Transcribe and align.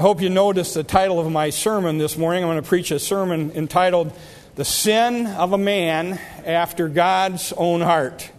I 0.00 0.02
hope 0.02 0.22
you 0.22 0.30
noticed 0.30 0.72
the 0.72 0.82
title 0.82 1.20
of 1.20 1.30
my 1.30 1.50
sermon 1.50 1.98
this 1.98 2.16
morning. 2.16 2.42
I'm 2.42 2.48
going 2.48 2.62
to 2.62 2.66
preach 2.66 2.90
a 2.90 2.98
sermon 2.98 3.52
entitled 3.54 4.10
The 4.54 4.64
Sin 4.64 5.26
of 5.26 5.52
a 5.52 5.58
Man 5.58 6.18
After 6.46 6.88
God's 6.88 7.52
Own 7.52 7.82
Heart. 7.82 8.30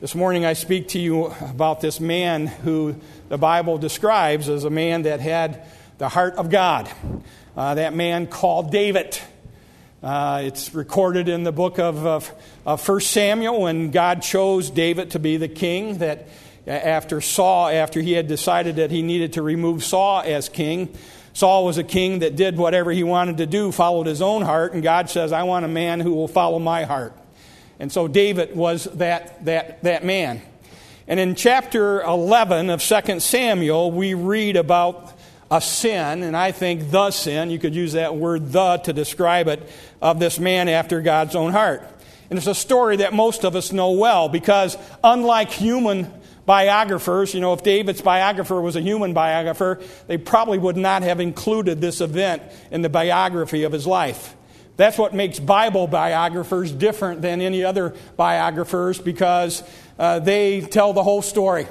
This 0.00 0.14
morning 0.14 0.46
I 0.46 0.54
speak 0.54 0.88
to 0.88 0.98
you 0.98 1.26
about 1.26 1.82
this 1.82 2.00
man 2.00 2.46
who 2.46 2.96
the 3.28 3.36
Bible 3.36 3.76
describes 3.76 4.48
as 4.48 4.64
a 4.64 4.70
man 4.70 5.02
that 5.02 5.20
had 5.20 5.66
the 5.98 6.08
heart 6.08 6.36
of 6.36 6.48
God. 6.48 6.90
Uh, 7.54 7.74
that 7.74 7.92
man 7.92 8.26
called 8.26 8.72
David. 8.72 9.18
Uh, 10.02 10.40
it's 10.44 10.72
recorded 10.72 11.28
in 11.28 11.42
the 11.42 11.52
book 11.52 11.78
of, 11.78 12.06
of, 12.06 12.32
of 12.64 12.88
1 12.88 13.00
Samuel 13.00 13.60
when 13.60 13.90
God 13.90 14.22
chose 14.22 14.70
David 14.70 15.10
to 15.10 15.18
be 15.18 15.36
the 15.36 15.48
king, 15.48 15.98
that 15.98 16.28
after 16.66 17.20
Saul, 17.20 17.68
after 17.68 18.00
he 18.00 18.12
had 18.12 18.26
decided 18.26 18.76
that 18.76 18.90
he 18.90 19.02
needed 19.02 19.34
to 19.34 19.42
remove 19.42 19.84
Saul 19.84 20.22
as 20.24 20.48
king. 20.48 20.94
Saul 21.32 21.64
was 21.64 21.78
a 21.78 21.84
king 21.84 22.20
that 22.20 22.36
did 22.36 22.56
whatever 22.56 22.92
he 22.92 23.02
wanted 23.02 23.38
to 23.38 23.46
do, 23.46 23.72
followed 23.72 24.06
his 24.06 24.22
own 24.22 24.42
heart, 24.42 24.72
and 24.72 24.82
God 24.82 25.10
says, 25.10 25.32
I 25.32 25.42
want 25.42 25.64
a 25.64 25.68
man 25.68 26.00
who 26.00 26.14
will 26.14 26.28
follow 26.28 26.58
my 26.58 26.84
heart. 26.84 27.12
And 27.80 27.90
so 27.90 28.06
David 28.06 28.54
was 28.54 28.84
that, 28.84 29.44
that, 29.44 29.82
that 29.82 30.04
man. 30.04 30.40
And 31.08 31.18
in 31.20 31.34
chapter 31.34 32.02
11 32.02 32.70
of 32.70 32.82
2 32.82 33.20
Samuel, 33.20 33.90
we 33.90 34.14
read 34.14 34.56
about 34.56 35.12
a 35.50 35.60
sin, 35.60 36.22
and 36.22 36.36
I 36.36 36.52
think 36.52 36.90
the 36.90 37.10
sin, 37.10 37.50
you 37.50 37.58
could 37.58 37.74
use 37.74 37.92
that 37.92 38.16
word 38.16 38.52
the 38.52 38.78
to 38.78 38.92
describe 38.92 39.48
it, 39.48 39.68
of 40.00 40.18
this 40.18 40.38
man 40.38 40.68
after 40.68 41.00
God's 41.00 41.34
own 41.34 41.52
heart. 41.52 41.82
And 42.30 42.38
it's 42.38 42.46
a 42.46 42.54
story 42.54 42.96
that 42.96 43.12
most 43.12 43.44
of 43.44 43.54
us 43.54 43.72
know 43.72 43.92
well 43.92 44.28
because, 44.28 44.78
unlike 45.02 45.50
human 45.50 46.10
biographers, 46.46 47.34
you 47.34 47.40
know, 47.40 47.52
if 47.52 47.62
David's 47.62 48.02
biographer 48.02 48.60
was 48.60 48.76
a 48.76 48.80
human 48.80 49.14
biographer, 49.14 49.80
they 50.06 50.18
probably 50.18 50.58
would 50.58 50.76
not 50.76 51.02
have 51.02 51.20
included 51.20 51.80
this 51.80 52.00
event 52.00 52.42
in 52.70 52.82
the 52.82 52.88
biography 52.88 53.62
of 53.64 53.72
his 53.72 53.86
life. 53.86 54.34
That's 54.76 54.98
what 54.98 55.14
makes 55.14 55.38
Bible 55.38 55.86
biographers 55.86 56.72
different 56.72 57.22
than 57.22 57.40
any 57.40 57.62
other 57.62 57.94
biographers 58.16 58.98
because 58.98 59.62
uh, 59.98 60.18
they 60.18 60.62
tell 60.62 60.92
the 60.92 61.02
whole 61.02 61.22
story. 61.22 61.66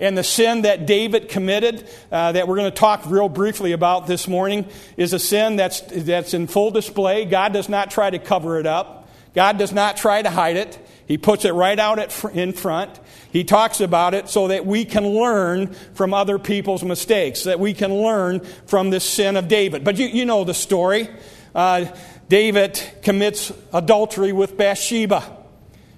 And 0.00 0.16
the 0.16 0.24
sin 0.24 0.62
that 0.62 0.86
David 0.86 1.28
committed, 1.28 1.86
uh, 2.10 2.32
that 2.32 2.48
we're 2.48 2.56
going 2.56 2.70
to 2.70 2.76
talk 2.76 3.02
real 3.06 3.28
briefly 3.28 3.72
about 3.72 4.06
this 4.06 4.26
morning, 4.26 4.66
is 4.96 5.12
a 5.12 5.18
sin 5.18 5.56
that's, 5.56 5.80
that's 5.82 6.34
in 6.34 6.46
full 6.46 6.70
display. 6.70 7.26
God 7.26 7.52
does 7.52 7.68
not 7.68 7.90
try 7.90 8.08
to 8.08 8.18
cover 8.18 8.58
it 8.58 8.66
up, 8.66 9.01
God 9.34 9.58
does 9.58 9.72
not 9.72 9.96
try 9.96 10.22
to 10.22 10.30
hide 10.30 10.56
it. 10.56 10.78
He 11.06 11.18
puts 11.18 11.44
it 11.44 11.52
right 11.52 11.78
out 11.78 11.98
in 12.34 12.52
front. 12.52 13.00
He 13.32 13.44
talks 13.44 13.80
about 13.80 14.14
it 14.14 14.28
so 14.28 14.48
that 14.48 14.66
we 14.66 14.84
can 14.84 15.06
learn 15.06 15.74
from 15.94 16.14
other 16.14 16.38
people's 16.38 16.84
mistakes, 16.84 17.44
that 17.44 17.58
we 17.58 17.74
can 17.74 17.92
learn 17.94 18.40
from 18.66 18.90
this 18.90 19.04
sin 19.04 19.36
of 19.36 19.48
David. 19.48 19.84
But 19.84 19.98
you, 19.98 20.06
you 20.06 20.24
know 20.24 20.44
the 20.44 20.54
story. 20.54 21.08
Uh, 21.54 21.86
David 22.28 22.80
commits 23.02 23.52
adultery 23.72 24.32
with 24.32 24.56
Bathsheba. 24.56 25.38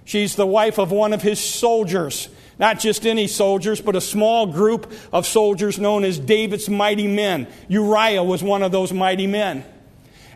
She's 0.04 0.36
the 0.36 0.46
wife 0.46 0.78
of 0.78 0.90
one 0.90 1.12
of 1.12 1.22
his 1.22 1.38
soldiers. 1.38 2.28
Not 2.58 2.78
just 2.78 3.04
any 3.04 3.26
soldiers, 3.26 3.80
but 3.80 3.96
a 3.96 4.00
small 4.00 4.46
group 4.46 4.92
of 5.12 5.26
soldiers 5.26 5.78
known 5.78 6.04
as 6.04 6.18
David's 6.18 6.68
mighty 6.68 7.08
men. 7.08 7.48
Uriah 7.68 8.22
was 8.22 8.42
one 8.42 8.62
of 8.62 8.70
those 8.70 8.92
mighty 8.92 9.26
men. 9.26 9.64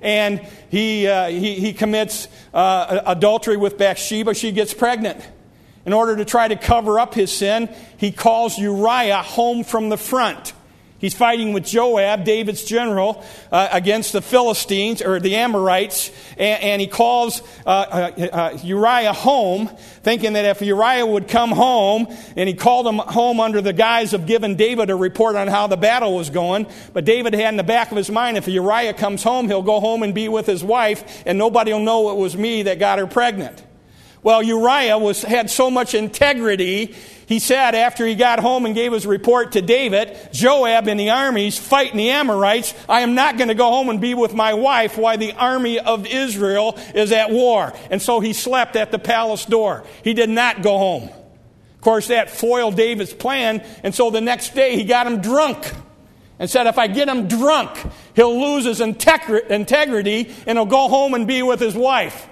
And 0.01 0.41
he, 0.71 1.07
uh, 1.07 1.29
he, 1.29 1.55
he, 1.55 1.73
commits 1.73 2.29
uh, 2.55 3.01
adultery 3.07 3.57
with 3.57 3.79
Bathsheba. 3.79 4.35
She 4.35 4.53
gets 4.53 4.73
pregnant. 4.75 5.27
In 5.87 5.93
order 5.93 6.17
to 6.17 6.25
try 6.25 6.49
to 6.49 6.57
cover 6.57 7.01
up 7.01 7.15
his 7.15 7.33
sin, 7.33 7.69
he 7.97 8.13
calls 8.13 8.59
Uriah 8.59 9.23
home 9.23 9.65
from 9.65 9.89
the 9.89 9.97
front. 9.97 10.53
He's 10.99 11.15
fighting 11.15 11.53
with 11.53 11.65
Joab, 11.65 12.25
David's 12.25 12.65
general, 12.65 13.25
uh, 13.53 13.69
against 13.71 14.13
the 14.13 14.21
Philistines 14.21 15.01
or 15.01 15.21
the 15.21 15.37
Amorites, 15.37 16.11
and, 16.37 16.63
and 16.63 16.81
he 16.81 16.89
calls 16.89 17.41
uh, 17.65 17.69
uh, 17.69 18.29
uh, 18.33 18.59
Uriah 18.65 19.13
home, 19.13 19.69
thinking 20.03 20.33
that 20.33 20.45
if 20.45 20.61
Uriah 20.61 21.07
would 21.07 21.29
come 21.29 21.51
home, 21.51 22.08
and 22.37 22.48
he 22.48 22.55
called 22.55 22.87
him 22.87 22.98
home 22.98 23.39
under 23.39 23.61
the 23.61 23.73
guise 23.73 24.13
of 24.13 24.27
giving 24.27 24.57
David 24.57 24.91
a 24.91 24.97
report 24.97 25.37
on 25.37 25.47
how 25.47 25.69
the 25.69 25.77
battle 25.77 26.17
was 26.17 26.31
going. 26.31 26.67
But 26.92 27.05
David 27.05 27.33
had 27.33 27.51
in 27.51 27.57
the 27.57 27.63
back 27.63 27.92
of 27.92 27.97
his 27.97 28.11
mind, 28.11 28.37
if 28.37 28.48
Uriah 28.48 28.95
comes 28.95 29.23
home, 29.23 29.47
he'll 29.47 29.63
go 29.63 29.79
home 29.79 30.03
and 30.03 30.13
be 30.13 30.29
with 30.29 30.47
his 30.47 30.64
wife, 30.64 31.23
and 31.25 31.39
nobody 31.39 31.73
will 31.73 31.81
know 31.81 32.11
it 32.11 32.17
was 32.17 32.37
me 32.37 32.64
that 32.64 32.81
got 32.81 32.98
her 32.98 33.07
pregnant. 33.07 33.63
Well, 34.23 34.42
Uriah 34.42 34.98
was, 34.98 35.23
had 35.23 35.48
so 35.48 35.70
much 35.70 35.95
integrity, 35.95 36.95
he 37.27 37.39
said 37.39 37.74
after 37.74 38.06
he 38.06 38.14
got 38.14 38.40
home 38.40 38.67
and 38.67 38.74
gave 38.74 38.92
his 38.92 39.06
report 39.06 39.52
to 39.52 39.62
David, 39.62 40.17
Joab 40.33 40.89
and 40.89 40.98
the 40.98 41.11
armies 41.11 41.58
fighting 41.58 41.98
the 41.98 42.11
Amorites, 42.11 42.74
I 42.89 43.01
am 43.02 43.14
not 43.14 43.36
going 43.36 43.48
to 43.48 43.55
go 43.55 43.70
home 43.70 43.90
and 43.90 44.01
be 44.01 44.14
with 44.14 44.34
my 44.34 44.55
wife 44.55 44.98
while 44.98 45.18
the 45.18 45.33
army 45.33 45.78
of 45.78 46.07
Israel 46.07 46.78
is 46.95 47.12
at 47.12 47.30
war. 47.30 47.73
And 47.90 48.02
so 48.02 48.20
he 48.20 48.33
slept 48.33 48.77
at 48.77 48.90
the 48.90 48.98
palace 48.98 49.45
door. 49.45 49.84
He 50.02 50.14
did 50.14 50.30
not 50.30 50.62
go 50.62 50.78
home. 50.78 51.05
Of 51.05 51.80
course, 51.83 52.08
that 52.08 52.30
foiled 52.30 52.77
David's 52.77 53.14
plan, 53.14 53.64
and 53.84 53.95
so 53.95 54.11
the 54.11 54.20
next 54.20 54.52
day 54.55 54.74
he 54.74 54.83
got 54.83 55.07
him 55.07 55.20
drunk 55.20 55.73
and 56.40 56.51
said, 56.51 56.67
If 56.67 56.77
I 56.77 56.89
get 56.89 57.08
him 57.08 57.28
drunk, 57.28 57.70
he'll 58.17 58.40
lose 58.40 58.64
his 58.64 58.80
integrity 58.80 60.34
and 60.46 60.58
he'll 60.58 60.67
go 60.67 60.89
home 60.89 61.14
and 61.14 61.27
be 61.27 61.42
with 61.42 61.61
his 61.61 61.77
wife. 61.77 62.28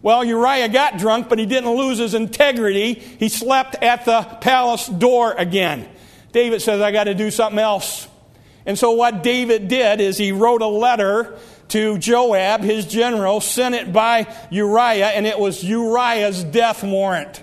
Well, 0.00 0.24
Uriah 0.24 0.68
got 0.68 0.98
drunk, 0.98 1.28
but 1.28 1.38
he 1.38 1.46
didn't 1.46 1.70
lose 1.70 1.98
his 1.98 2.14
integrity. 2.14 2.94
He 2.94 3.28
slept 3.28 3.76
at 3.82 4.04
the 4.04 4.22
palace 4.40 4.86
door 4.86 5.32
again. 5.32 5.88
David 6.32 6.62
says, 6.62 6.80
I 6.80 6.92
got 6.92 7.04
to 7.04 7.14
do 7.14 7.30
something 7.30 7.58
else. 7.58 8.06
And 8.64 8.78
so, 8.78 8.92
what 8.92 9.22
David 9.22 9.68
did 9.68 10.00
is 10.00 10.18
he 10.18 10.30
wrote 10.30 10.62
a 10.62 10.66
letter 10.66 11.38
to 11.68 11.98
Joab, 11.98 12.60
his 12.62 12.86
general, 12.86 13.40
sent 13.40 13.74
it 13.74 13.92
by 13.92 14.32
Uriah, 14.50 15.08
and 15.08 15.26
it 15.26 15.38
was 15.38 15.64
Uriah's 15.64 16.44
death 16.44 16.84
warrant. 16.84 17.42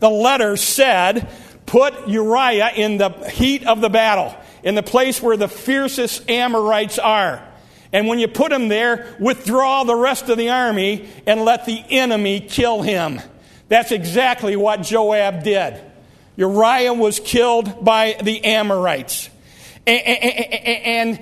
The 0.00 0.10
letter 0.10 0.56
said, 0.56 1.30
Put 1.66 2.08
Uriah 2.08 2.70
in 2.74 2.98
the 2.98 3.10
heat 3.30 3.66
of 3.66 3.80
the 3.80 3.88
battle, 3.88 4.36
in 4.62 4.74
the 4.74 4.82
place 4.82 5.22
where 5.22 5.36
the 5.36 5.48
fiercest 5.48 6.28
Amorites 6.30 6.98
are. 6.98 7.46
And 7.92 8.08
when 8.08 8.18
you 8.18 8.28
put 8.28 8.52
him 8.52 8.68
there, 8.68 9.16
withdraw 9.18 9.84
the 9.84 9.94
rest 9.94 10.28
of 10.28 10.38
the 10.38 10.50
army 10.50 11.08
and 11.26 11.44
let 11.44 11.66
the 11.66 11.82
enemy 11.88 12.40
kill 12.40 12.82
him. 12.82 13.20
That's 13.68 13.92
exactly 13.92 14.56
what 14.56 14.82
Joab 14.82 15.42
did. 15.42 15.80
Uriah 16.36 16.92
was 16.92 17.20
killed 17.20 17.84
by 17.84 18.16
the 18.22 18.44
Amorites. 18.44 19.30
And 19.86 21.18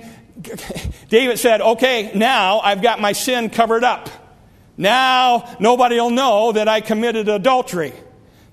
David 1.09 1.39
said, 1.39 1.61
Okay, 1.61 2.11
now 2.13 2.59
I've 2.59 2.81
got 2.81 2.99
my 2.99 3.13
sin 3.13 3.49
covered 3.49 3.83
up. 3.83 4.09
Now 4.77 5.55
nobody 5.59 5.95
will 5.95 6.09
know 6.09 6.51
that 6.51 6.67
I 6.67 6.81
committed 6.81 7.29
adultery. 7.29 7.93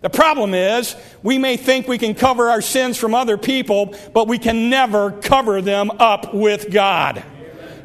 The 0.03 0.11
problem 0.11 0.53
is, 0.53 0.97
we 1.23 1.39
may 1.39 1.57
think 1.57 1.87
we 1.87 1.99
can 1.99 2.15
cover 2.15 2.51
our 2.51 2.61
sins 2.61 2.99
from 2.99 3.15
other 3.15 3.39
people, 3.39 3.95
but 4.13 4.27
we 4.27 4.39
can 4.39 4.69
never 4.69 5.13
cover 5.13 5.63
them 5.63 5.93
up 5.93 6.35
with 6.35 6.71
God. 6.73 7.25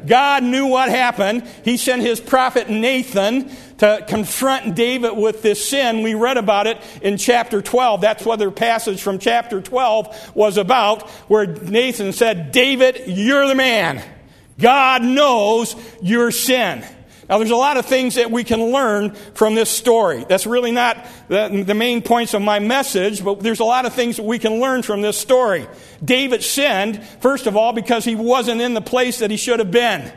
God 0.06 0.42
knew 0.42 0.66
what 0.66 0.88
happened. 0.88 1.46
He 1.64 1.76
sent 1.76 2.02
his 2.02 2.20
prophet 2.20 2.68
Nathan 2.70 3.50
to 3.78 4.04
confront 4.08 4.74
David 4.74 5.16
with 5.16 5.42
this 5.42 5.68
sin. 5.68 6.02
We 6.02 6.14
read 6.14 6.36
about 6.36 6.66
it 6.66 6.78
in 7.02 7.16
chapter 7.16 7.62
12. 7.62 8.00
That's 8.00 8.24
what 8.24 8.38
the 8.38 8.50
passage 8.50 9.00
from 9.00 9.18
chapter 9.18 9.60
12 9.60 10.32
was 10.34 10.56
about, 10.56 11.08
where 11.28 11.46
Nathan 11.46 12.12
said, 12.12 12.52
David, 12.52 13.02
you're 13.06 13.46
the 13.46 13.54
man. 13.54 14.02
God 14.58 15.02
knows 15.02 15.76
your 16.02 16.30
sin. 16.30 16.84
Now, 17.28 17.36
there's 17.38 17.50
a 17.50 17.56
lot 17.56 17.76
of 17.76 17.84
things 17.84 18.14
that 18.14 18.30
we 18.30 18.42
can 18.42 18.72
learn 18.72 19.10
from 19.34 19.54
this 19.54 19.68
story. 19.68 20.24
That's 20.26 20.46
really 20.46 20.72
not 20.72 21.06
the, 21.28 21.62
the, 21.66 21.74
main 21.74 22.00
points 22.00 22.32
of 22.32 22.40
my 22.40 22.58
message, 22.58 23.22
but 23.22 23.40
there's 23.40 23.60
a 23.60 23.64
lot 23.64 23.84
of 23.84 23.92
things 23.92 24.16
that 24.16 24.22
we 24.22 24.38
can 24.38 24.60
learn 24.60 24.82
from 24.82 25.02
this 25.02 25.18
story. 25.18 25.68
David 26.02 26.42
sinned, 26.42 27.04
first 27.20 27.46
of 27.46 27.54
all, 27.54 27.74
because 27.74 28.06
he 28.06 28.14
wasn't 28.14 28.62
in 28.62 28.72
the 28.72 28.80
place 28.80 29.18
that 29.18 29.30
he 29.30 29.36
should 29.36 29.58
have 29.58 29.70
been. 29.70 30.10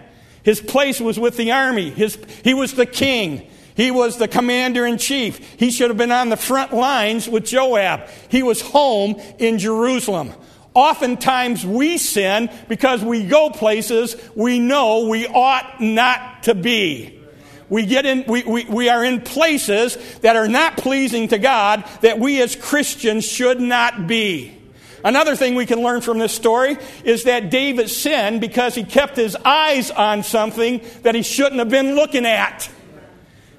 His 0.44 0.62
place 0.62 1.02
was 1.02 1.20
with 1.20 1.36
the 1.36 1.52
army, 1.52 1.90
His, 1.90 2.18
he 2.44 2.54
was 2.54 2.74
the 2.74 2.86
king. 2.86 3.48
He 3.74 3.90
was 3.90 4.18
the 4.18 4.28
commander 4.28 4.86
in 4.86 4.98
chief. 4.98 5.56
He 5.58 5.72
should 5.72 5.90
have 5.90 5.98
been 5.98 6.12
on 6.12 6.30
the 6.30 6.38
front 6.38 6.74
lines 6.74 7.28
with 7.28 7.46
Joab. 7.46 8.08
He 8.30 8.44
was 8.44 8.62
home 8.62 9.16
in 9.40 9.60
Jerusalem. 9.60 10.34
Oftentimes 10.74 11.66
we 11.66 11.98
sin 11.98 12.50
because 12.70 13.04
we 13.04 13.26
go 13.26 13.50
places 13.50 14.16
we 14.36 14.60
know 14.60 15.08
we 15.08 15.28
ought 15.28 15.82
not 15.82 16.44
to 16.44 16.56
be. 16.56 17.20
We, 17.70 17.86
get 17.86 18.06
in, 18.06 18.26
we, 18.28 18.44
we, 18.44 18.66
we 18.66 18.90
are 18.90 19.04
in 19.04 19.22
places 19.22 19.98
that 20.20 20.36
are 20.36 20.48
not 20.48 20.78
pleasing 20.78 21.30
to 21.30 21.38
God 21.38 21.86
that 22.02 22.20
we 22.20 22.42
as 22.42 22.56
Christians 22.56 23.26
should 23.26 23.62
not 23.62 24.08
be. 24.08 24.58
Another 25.04 25.36
thing 25.36 25.56
we 25.56 25.66
can 25.66 25.82
learn 25.82 26.02
from 26.02 26.20
this 26.20 26.34
story 26.34 26.78
is 27.04 27.24
that 27.24 27.50
David 27.50 27.90
sinned 27.90 28.40
because 28.42 28.76
he 28.76 28.84
kept 28.84 29.16
his 29.16 29.36
eyes 29.38 29.90
on 29.90 30.24
something 30.24 30.82
that 31.04 31.16
he 31.16 31.24
shouldn't 31.24 31.60
have 31.60 31.70
been 31.70 31.96
looking 31.96 32.26
at. 32.26 32.70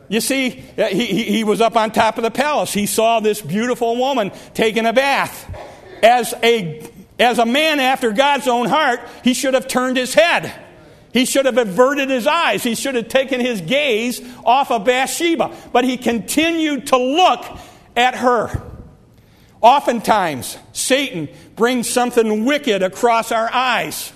You 0.08 0.20
see, 0.20 0.62
uh, 0.76 0.88
he, 0.88 1.24
he 1.24 1.44
was 1.44 1.60
up 1.60 1.74
on 1.74 1.90
top 1.90 2.18
of 2.18 2.22
the 2.22 2.30
palace. 2.30 2.72
He 2.72 2.86
saw 2.86 3.20
this 3.20 3.40
beautiful 3.40 3.96
woman 3.96 4.30
taking 4.52 4.84
a 4.86 4.92
bath. 4.92 5.48
As 6.02 6.34
a 6.42 6.80
As 7.18 7.38
a 7.38 7.46
man 7.46 7.78
after 7.80 8.12
God's 8.12 8.48
own 8.48 8.66
heart, 8.68 9.00
he 9.22 9.34
should 9.34 9.54
have 9.54 9.68
turned 9.68 9.96
his 9.96 10.14
head. 10.14 10.52
He 11.12 11.26
should 11.26 11.44
have 11.44 11.58
averted 11.58 12.08
his 12.08 12.26
eyes. 12.26 12.62
He 12.62 12.74
should 12.74 12.94
have 12.94 13.08
taken 13.08 13.38
his 13.38 13.60
gaze 13.60 14.20
off 14.44 14.70
of 14.70 14.84
Bathsheba. 14.84 15.54
But 15.72 15.84
he 15.84 15.96
continued 15.96 16.88
to 16.88 16.96
look 16.96 17.44
at 17.94 18.16
her. 18.16 18.50
Oftentimes, 19.60 20.58
Satan 20.72 21.28
brings 21.54 21.88
something 21.88 22.44
wicked 22.44 22.82
across 22.82 23.30
our 23.30 23.52
eyes. 23.52 24.12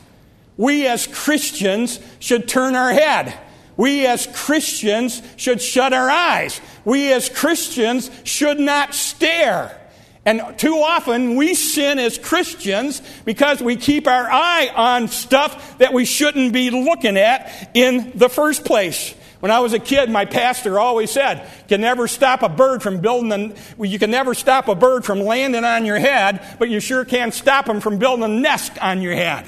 We 0.57 0.87
as 0.87 1.07
Christians 1.07 2.01
should 2.19 2.49
turn 2.49 2.75
our 2.75 2.93
head. 2.93 3.39
We 3.77 4.07
as 4.07 4.27
Christians 4.35 5.21
should 5.37 5.61
shut 5.61 5.93
our 5.93 6.09
eyes. 6.09 6.61
We 6.87 7.13
as 7.13 7.29
Christians 7.29 8.11
should 8.25 8.59
not 8.59 8.95
stare. 8.95 9.79
And 10.27 10.43
too 10.59 10.75
often 10.79 11.37
we 11.37 11.55
sin 11.55 12.01
as 12.01 12.19
Christians 12.19 13.01
because 13.25 13.63
we 13.63 13.77
keep 13.77 14.09
our 14.09 14.29
eye 14.29 14.69
on 14.75 15.07
stuff 15.07 15.79
that 15.79 15.93
we 15.93 16.05
shouldn't 16.05 16.53
be 16.53 16.71
looking 16.71 17.17
at 17.17 17.71
in 17.75 18.13
the 18.17 18.29
first 18.29 18.65
place. 18.65 19.15
When 19.39 19.53
I 19.53 19.61
was 19.61 19.73
a 19.73 19.79
kid, 19.79 20.11
my 20.11 20.25
pastor 20.25 20.81
always 20.81 21.13
said, 21.13 21.39
"You 21.39 21.69
can 21.69 21.81
never 21.83 22.09
stop 22.09 22.43
a 22.43 22.49
bird 22.49 22.83
from 22.83 23.01
building. 23.01 23.55
A, 23.79 23.87
you 23.87 23.99
can 24.01 24.11
never 24.11 24.35
stop 24.35 24.67
a 24.67 24.75
bird 24.75 25.05
from 25.05 25.21
landing 25.21 25.65
on 25.65 25.85
your 25.85 26.01
head, 26.01 26.41
but 26.59 26.71
you 26.71 26.81
sure 26.81 27.05
can 27.05 27.31
stop 27.31 27.67
them 27.67 27.81
from 27.81 27.99
building 27.99 28.25
a 28.25 28.29
nest 28.29 28.73
on 28.81 29.03
your 29.03 29.15
head." 29.15 29.45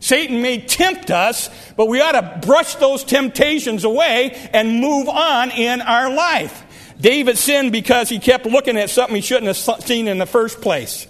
Satan 0.00 0.42
may 0.42 0.58
tempt 0.58 1.10
us, 1.10 1.50
but 1.76 1.86
we 1.86 2.00
ought 2.00 2.12
to 2.12 2.46
brush 2.46 2.74
those 2.76 3.02
temptations 3.02 3.84
away 3.84 4.36
and 4.52 4.80
move 4.80 5.08
on 5.08 5.50
in 5.50 5.80
our 5.80 6.10
life. 6.10 6.64
David 7.00 7.38
sinned 7.38 7.72
because 7.72 8.08
he 8.08 8.18
kept 8.18 8.46
looking 8.46 8.76
at 8.76 8.90
something 8.90 9.16
he 9.16 9.22
shouldn't 9.22 9.46
have 9.46 9.84
seen 9.84 10.08
in 10.08 10.18
the 10.18 10.26
first 10.26 10.60
place. 10.60 11.06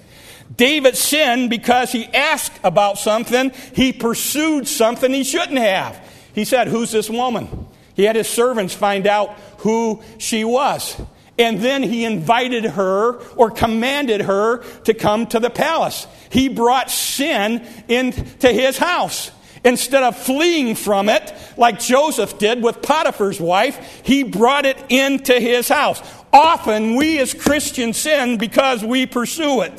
David 0.55 0.96
sinned 0.96 1.50
because 1.50 1.93
he 1.93 2.06
asked 2.06 2.58
about 2.64 2.99
something, 2.99 3.50
he 3.75 3.93
pursued 3.93 4.67
something 4.67 5.12
he 5.12 5.25
shouldn't 5.25 5.58
have. 5.58 5.99
He 6.35 6.44
said, 6.44 6.69
Who's 6.69 6.90
this 6.90 7.11
woman? 7.11 7.67
He 7.94 8.05
had 8.05 8.17
his 8.17 8.29
servants 8.29 8.75
find 8.75 9.06
out 9.06 9.31
who 9.58 10.02
she 10.19 10.44
was. 10.44 11.00
And 11.38 11.61
then 11.61 11.82
he 11.82 12.05
invited 12.05 12.64
her 12.64 13.19
or 13.37 13.50
commanded 13.50 14.23
her 14.23 14.58
to 14.84 14.94
come 14.94 15.26
to 15.29 15.38
the 15.38 15.50
palace. 15.50 16.06
He 16.31 16.49
brought 16.49 16.91
sin 16.91 17.64
into 17.88 18.52
his 18.52 18.76
house. 18.76 19.31
Instead 19.64 20.02
of 20.02 20.16
fleeing 20.16 20.75
from 20.75 21.08
it, 21.08 21.34
like 21.56 21.81
Joseph 21.81 22.38
did 22.38 22.62
with 22.62 22.82
Potiphar's 22.82 23.40
wife, 23.40 24.02
he 24.05 24.22
brought 24.22 24.66
it 24.66 24.76
into 24.88 25.38
his 25.38 25.69
house. 25.69 26.02
Often 26.32 26.96
we 26.96 27.19
as 27.19 27.34
Christians 27.34 27.96
sin 27.96 28.38
because 28.38 28.84
we 28.84 29.06
pursue 29.06 29.62
it. 29.62 29.72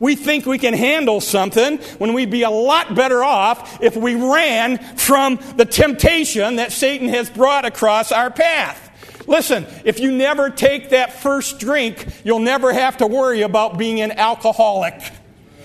We 0.00 0.16
think 0.16 0.46
we 0.46 0.58
can 0.58 0.72
handle 0.72 1.20
something 1.20 1.76
when 1.98 2.14
we'd 2.14 2.30
be 2.30 2.42
a 2.42 2.50
lot 2.50 2.94
better 2.94 3.22
off 3.22 3.82
if 3.82 3.96
we 3.96 4.14
ran 4.14 4.78
from 4.96 5.38
the 5.56 5.66
temptation 5.66 6.56
that 6.56 6.72
Satan 6.72 7.08
has 7.10 7.28
brought 7.28 7.66
across 7.66 8.10
our 8.10 8.30
path. 8.30 8.86
Listen, 9.26 9.66
if 9.84 10.00
you 10.00 10.10
never 10.10 10.48
take 10.48 10.90
that 10.90 11.12
first 11.12 11.58
drink, 11.60 12.06
you'll 12.24 12.38
never 12.38 12.72
have 12.72 12.96
to 12.96 13.06
worry 13.06 13.42
about 13.42 13.76
being 13.76 14.00
an 14.00 14.12
alcoholic. 14.12 14.94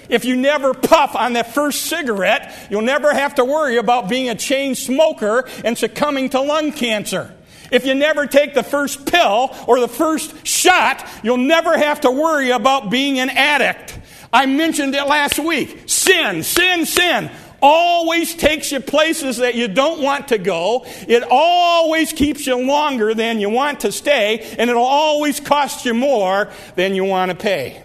If 0.10 0.26
you 0.26 0.36
never 0.36 0.74
puff 0.74 1.16
on 1.16 1.34
that 1.34 1.54
first 1.54 1.84
cigarette, 1.86 2.56
you'll 2.70 2.82
never 2.82 3.14
have 3.14 3.36
to 3.36 3.46
worry 3.46 3.78
about 3.78 4.10
being 4.10 4.30
a 4.30 4.36
chain 4.36 4.76
smoker 4.76 5.48
and 5.64 5.78
succumbing 5.78 6.30
to 6.30 6.42
lung 6.42 6.72
cancer. 6.72 7.34
If 7.72 7.86
you 7.86 7.96
never 7.96 8.28
take 8.28 8.54
the 8.54 8.64
first 8.64 9.06
pill 9.06 9.56
or 9.68 9.80
the 9.80 9.88
first 9.88 10.46
shot, 10.46 11.08
you'll 11.24 11.38
never 11.38 11.78
have 11.78 12.02
to 12.02 12.12
worry 12.12 12.52
about 12.52 12.90
being 12.90 13.20
an 13.20 13.30
addict. 13.30 14.00
I 14.32 14.46
mentioned 14.46 14.96
it 14.96 15.08
last 15.08 15.40
week. 15.40 15.84
Sin, 15.88 16.44
sin, 16.44 16.86
sin 16.86 17.32
always 17.62 18.36
takes 18.36 18.72
you 18.72 18.80
places 18.80 19.38
that 19.38 19.56
you 19.56 19.68
don't 19.68 20.02
want 20.02 20.28
to 20.28 20.38
go. 20.38 20.86
It 21.08 21.24
always 21.30 22.14
keeps 22.14 22.46
you 22.46 22.58
longer 22.58 23.14
than 23.14 23.40
you 23.40 23.50
want 23.50 23.80
to 23.82 23.92
stay, 23.92 24.56
and 24.60 24.70
it'll 24.70 24.84
always 24.84 25.40
cost 25.40 25.86
you 25.86 25.94
more 25.94 26.50
than 26.76 26.94
you 26.94 27.06
want 27.06 27.32
to 27.32 27.38
pay. 27.38 27.85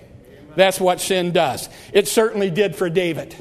That's 0.56 0.80
what 0.80 1.00
sin 1.00 1.32
does. 1.32 1.68
It 1.92 2.08
certainly 2.08 2.50
did 2.50 2.76
for 2.76 2.90
David. 2.90 3.34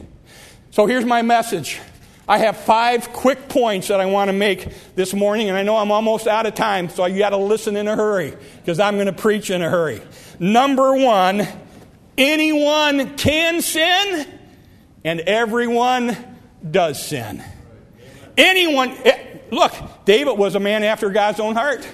So 0.72 0.86
here's 0.86 1.06
my 1.06 1.22
message. 1.22 1.80
I 2.28 2.38
have 2.38 2.58
five 2.58 3.12
quick 3.12 3.50
points 3.50 3.88
that 3.88 4.00
I 4.00 4.06
want 4.06 4.30
to 4.30 4.34
make 4.34 4.68
this 4.96 5.16
morning, 5.16 5.50
and 5.50 5.58
I 5.58 5.64
know 5.64 5.78
I'm 5.78 5.92
almost 5.92 6.28
out 6.28 6.46
of 6.46 6.54
time, 6.54 6.90
so 6.90 7.06
you 7.08 7.18
got 7.18 7.32
to 7.32 7.38
listen 7.38 7.76
in 7.76 7.88
a 7.88 7.96
hurry 7.96 8.36
because 8.58 8.80
I'm 8.80 8.96
going 8.96 9.08
to 9.08 9.14
preach 9.14 9.50
in 9.50 9.64
a 9.64 9.70
hurry. 9.70 10.00
Number 10.40 10.94
one, 10.94 11.48
anyone 12.20 13.18
can 13.18 13.64
sin, 13.64 14.28
and 15.04 15.22
everyone 15.22 16.16
does 16.70 17.04
sin. 17.04 17.44
Anyone, 18.38 18.92
eh, 19.06 19.40
look, 19.50 19.74
David 20.06 20.38
was 20.38 20.54
a 20.54 20.60
man 20.60 20.84
after 20.84 21.10
God's 21.10 21.40
own 21.40 21.56
heart. 21.56 21.88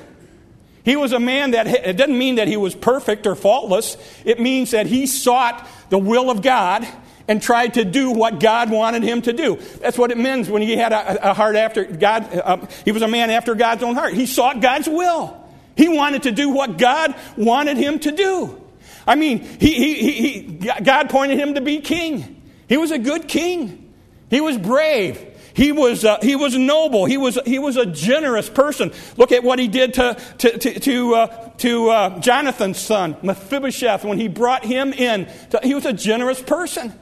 He 0.86 0.96
was 0.96 1.12
a 1.12 1.20
man 1.20 1.52
that, 1.52 1.66
it 1.68 1.98
doesn't 1.98 2.18
mean 2.18 2.36
that 2.36 2.48
he 2.48 2.58
was 2.58 2.76
perfect 2.76 3.26
or 3.26 3.36
faultless. 3.36 3.98
It 4.24 4.40
means 4.40 4.72
that 4.72 4.86
he 4.86 5.08
sought 5.08 5.68
the 5.90 5.98
will 5.98 6.30
of 6.30 6.44
God 6.44 6.88
and 7.28 7.42
tried 7.42 7.74
to 7.74 7.84
do 7.84 8.12
what 8.12 8.40
God 8.40 8.70
wanted 8.70 9.02
him 9.02 9.24
to 9.24 9.34
do. 9.34 9.56
That's 9.82 9.98
what 9.98 10.12
it 10.12 10.18
means 10.18 10.48
when 10.48 10.62
he 10.62 10.78
had 10.78 10.94
a, 10.94 11.32
a 11.32 11.34
heart 11.34 11.56
after 11.56 11.84
God. 11.84 12.32
Uh, 12.32 12.68
he 12.86 12.92
was 12.92 13.02
a 13.02 13.08
man 13.08 13.32
after 13.32 13.56
God's 13.56 13.82
own 13.82 13.96
heart. 13.96 14.14
He 14.14 14.28
sought 14.28 14.62
God's 14.62 14.88
will. 14.88 15.36
He 15.76 15.90
wanted 15.90 16.24
to 16.24 16.32
do 16.32 16.50
what 16.50 16.78
God 16.78 17.16
wanted 17.36 17.78
him 17.78 17.98
to 18.00 18.12
do. 18.12 18.62
I 19.08 19.16
mean, 19.16 19.40
he, 19.40 19.74
he, 19.74 20.12
he, 20.12 20.42
God 20.84 21.10
pointed 21.10 21.40
him 21.40 21.56
to 21.56 21.62
be 21.62 21.80
king. 21.81 22.44
He 22.70 22.78
was 22.78 22.92
a 22.92 23.00
good 23.00 23.28
king. 23.28 23.92
He 24.30 24.40
was 24.42 24.58
brave. 24.58 25.35
He 25.56 25.72
was, 25.72 26.04
uh, 26.04 26.18
he 26.22 26.36
was 26.36 26.57
noble. 26.57 27.06
He 27.06 27.18
was, 27.18 27.40
he 27.46 27.60
was 27.60 27.78
a 27.78 27.86
generous 27.86 28.50
person. 28.50 28.92
Look 29.16 29.31
at 29.31 29.42
what 29.42 29.57
he 29.57 29.69
did 29.69 29.94
to, 29.94 30.18
to, 30.40 30.57
to, 30.57 30.80
to, 30.81 31.16
uh, 31.16 31.50
to 31.60 31.90
uh, 31.90 32.19
Jonathan's 32.19 32.78
son, 32.78 33.16
Mephibosheth, 33.24 34.04
when 34.04 34.19
he 34.19 34.28
brought 34.28 34.66
him 34.66 34.92
in. 34.92 35.30
He 35.63 35.74
was 35.74 35.86
a 35.86 35.94
generous 35.94 36.42
person. 36.42 36.94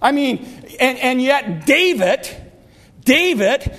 I 0.00 0.12
mean, 0.12 0.38
and, 0.80 0.98
and 0.98 1.20
yet 1.20 1.66
David, 1.66 2.26
David 3.04 3.76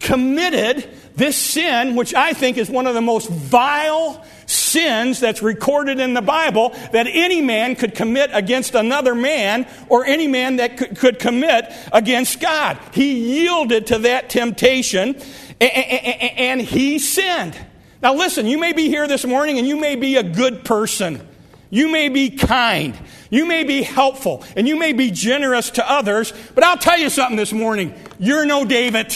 committed 0.00 0.90
this 1.14 1.36
sin, 1.36 1.94
which 1.94 2.14
I 2.14 2.32
think 2.32 2.58
is 2.58 2.68
one 2.68 2.88
of 2.88 2.94
the 2.94 3.00
most 3.00 3.28
vile 3.28 4.24
sins 4.48 5.20
that's 5.20 5.42
recorded 5.42 6.00
in 6.00 6.14
the 6.14 6.22
Bible 6.22 6.70
that 6.92 7.06
any 7.06 7.40
man 7.40 7.76
could 7.76 7.94
commit 7.94 8.30
against 8.32 8.74
another 8.74 9.14
man 9.14 9.68
or 9.88 10.04
any 10.04 10.26
man 10.26 10.56
that 10.56 10.96
could, 10.96 11.18
commit 11.18 11.70
against 11.92 12.40
God. 12.40 12.78
He 12.92 13.42
yielded 13.42 13.88
to 13.88 13.98
that 14.00 14.30
temptation 14.30 15.20
and 15.60 16.60
he 16.60 16.98
sinned. 16.98 17.56
Now, 18.00 18.14
listen, 18.14 18.46
you 18.46 18.58
may 18.58 18.72
be 18.72 18.88
here 18.88 19.06
this 19.06 19.24
morning 19.24 19.58
and 19.58 19.66
you 19.66 19.78
may 19.78 19.96
be 19.96 20.16
a 20.16 20.22
good 20.22 20.64
person. 20.64 21.26
You 21.70 21.88
may 21.90 22.08
be 22.08 22.30
kind. 22.30 22.96
You 23.30 23.44
may 23.44 23.64
be 23.64 23.82
helpful. 23.82 24.44
And 24.56 24.66
you 24.66 24.78
may 24.78 24.92
be 24.92 25.10
generous 25.10 25.70
to 25.72 25.90
others. 25.90 26.32
But 26.54 26.64
I'll 26.64 26.78
tell 26.78 26.98
you 26.98 27.10
something 27.10 27.36
this 27.36 27.52
morning. 27.52 27.92
You're 28.18 28.46
no 28.46 28.64
David. 28.64 29.14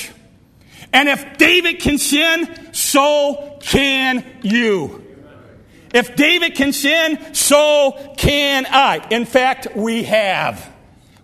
And 0.93 1.09
if 1.09 1.39
David 1.39 1.81
can 1.81 1.97
sin, 1.97 2.73
so 2.73 3.59
can 3.63 4.25
you. 4.43 5.02
If 5.93 6.17
David 6.17 6.55
can 6.55 6.73
sin, 6.73 7.35
so 7.35 8.15
can 8.17 8.67
I. 8.67 9.07
In 9.11 9.25
fact, 9.25 9.69
we 9.77 10.05
have. 10.05 10.71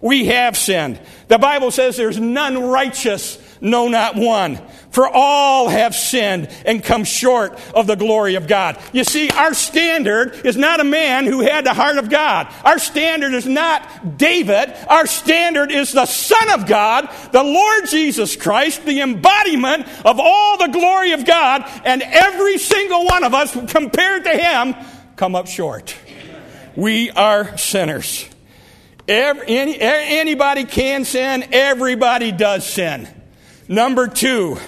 We 0.00 0.26
have 0.26 0.56
sinned. 0.56 1.00
The 1.28 1.38
Bible 1.38 1.70
says 1.70 1.96
there's 1.96 2.20
none 2.20 2.62
righteous, 2.62 3.36
no, 3.60 3.88
not 3.88 4.16
one. 4.16 4.60
For 4.90 5.08
all 5.08 5.68
have 5.68 5.94
sinned 5.94 6.48
and 6.64 6.82
come 6.82 7.04
short 7.04 7.58
of 7.74 7.86
the 7.86 7.96
glory 7.96 8.34
of 8.36 8.46
God. 8.46 8.78
You 8.92 9.04
see, 9.04 9.30
our 9.30 9.54
standard 9.54 10.46
is 10.46 10.56
not 10.56 10.80
a 10.80 10.84
man 10.84 11.26
who 11.26 11.40
had 11.40 11.64
the 11.64 11.74
heart 11.74 11.98
of 11.98 12.08
God. 12.08 12.52
Our 12.64 12.78
standard 12.78 13.34
is 13.34 13.46
not 13.46 14.16
David. 14.16 14.74
Our 14.88 15.06
standard 15.06 15.70
is 15.70 15.92
the 15.92 16.06
Son 16.06 16.50
of 16.50 16.66
God, 16.66 17.08
the 17.32 17.42
Lord 17.42 17.86
Jesus 17.88 18.36
Christ, 18.36 18.84
the 18.84 19.00
embodiment 19.00 19.86
of 20.04 20.18
all 20.20 20.58
the 20.58 20.68
glory 20.68 21.12
of 21.12 21.24
God, 21.24 21.64
and 21.84 22.02
every 22.02 22.58
single 22.58 23.04
one 23.04 23.24
of 23.24 23.34
us, 23.34 23.52
compared 23.70 24.24
to 24.24 24.30
him, 24.30 24.74
come 25.16 25.34
up 25.34 25.46
short. 25.46 25.94
We 26.76 27.10
are 27.10 27.56
sinners. 27.58 28.26
Every, 29.08 29.46
any, 29.48 29.80
anybody 29.80 30.64
can 30.64 31.04
sin, 31.04 31.44
everybody 31.52 32.30
does 32.30 32.66
sin. 32.66 33.08
Number 33.68 34.08
two, 34.08 34.58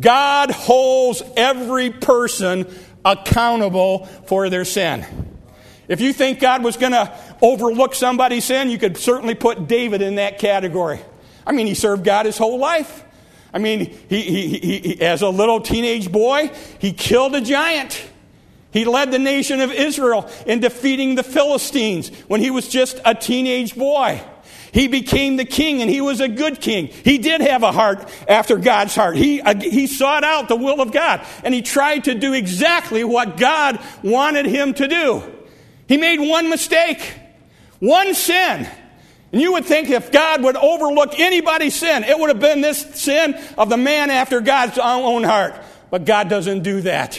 God 0.00 0.50
holds 0.50 1.22
every 1.36 1.90
person 1.90 2.66
accountable 3.04 4.06
for 4.26 4.48
their 4.48 4.64
sin. 4.64 5.04
If 5.88 6.00
you 6.00 6.12
think 6.12 6.40
God 6.40 6.64
was 6.64 6.76
going 6.76 6.92
to 6.92 7.16
overlook 7.40 7.94
somebody's 7.94 8.44
sin, 8.44 8.70
you 8.70 8.78
could 8.78 8.96
certainly 8.96 9.34
put 9.34 9.68
David 9.68 10.02
in 10.02 10.16
that 10.16 10.38
category. 10.38 11.00
I 11.46 11.52
mean, 11.52 11.66
he 11.66 11.74
served 11.74 12.02
God 12.02 12.26
his 12.26 12.36
whole 12.36 12.58
life. 12.58 13.04
I 13.54 13.58
mean, 13.58 13.96
he, 14.08 14.22
he, 14.22 14.58
he, 14.58 14.78
he, 14.78 15.00
as 15.00 15.22
a 15.22 15.28
little 15.28 15.60
teenage 15.60 16.10
boy, 16.10 16.50
he 16.78 16.92
killed 16.92 17.34
a 17.34 17.40
giant. 17.40 18.10
He 18.72 18.84
led 18.84 19.12
the 19.12 19.18
nation 19.18 19.60
of 19.60 19.70
Israel 19.70 20.28
in 20.46 20.60
defeating 20.60 21.14
the 21.14 21.22
Philistines 21.22 22.08
when 22.26 22.40
he 22.40 22.50
was 22.50 22.68
just 22.68 23.00
a 23.04 23.14
teenage 23.14 23.76
boy. 23.76 24.20
He 24.76 24.88
became 24.88 25.38
the 25.38 25.46
king 25.46 25.80
and 25.80 25.90
he 25.90 26.02
was 26.02 26.20
a 26.20 26.28
good 26.28 26.60
king. 26.60 26.88
He 26.88 27.16
did 27.16 27.40
have 27.40 27.62
a 27.62 27.72
heart 27.72 28.06
after 28.28 28.58
God's 28.58 28.94
heart. 28.94 29.16
He, 29.16 29.40
uh, 29.40 29.58
he 29.58 29.86
sought 29.86 30.22
out 30.22 30.48
the 30.48 30.56
will 30.56 30.82
of 30.82 30.92
God 30.92 31.26
and 31.42 31.54
he 31.54 31.62
tried 31.62 32.04
to 32.04 32.14
do 32.14 32.34
exactly 32.34 33.02
what 33.02 33.38
God 33.38 33.80
wanted 34.02 34.44
him 34.44 34.74
to 34.74 34.86
do. 34.86 35.22
He 35.88 35.96
made 35.96 36.20
one 36.20 36.50
mistake, 36.50 37.00
one 37.78 38.12
sin. 38.12 38.68
And 39.32 39.40
you 39.40 39.52
would 39.52 39.64
think 39.64 39.88
if 39.88 40.12
God 40.12 40.42
would 40.42 40.56
overlook 40.56 41.18
anybody's 41.18 41.74
sin, 41.74 42.04
it 42.04 42.18
would 42.18 42.28
have 42.28 42.40
been 42.40 42.60
this 42.60 42.82
sin 43.00 43.34
of 43.56 43.70
the 43.70 43.78
man 43.78 44.10
after 44.10 44.42
God's 44.42 44.76
own 44.76 45.22
heart. 45.22 45.54
But 45.88 46.04
God 46.04 46.28
doesn't 46.28 46.64
do 46.64 46.82
that. 46.82 47.18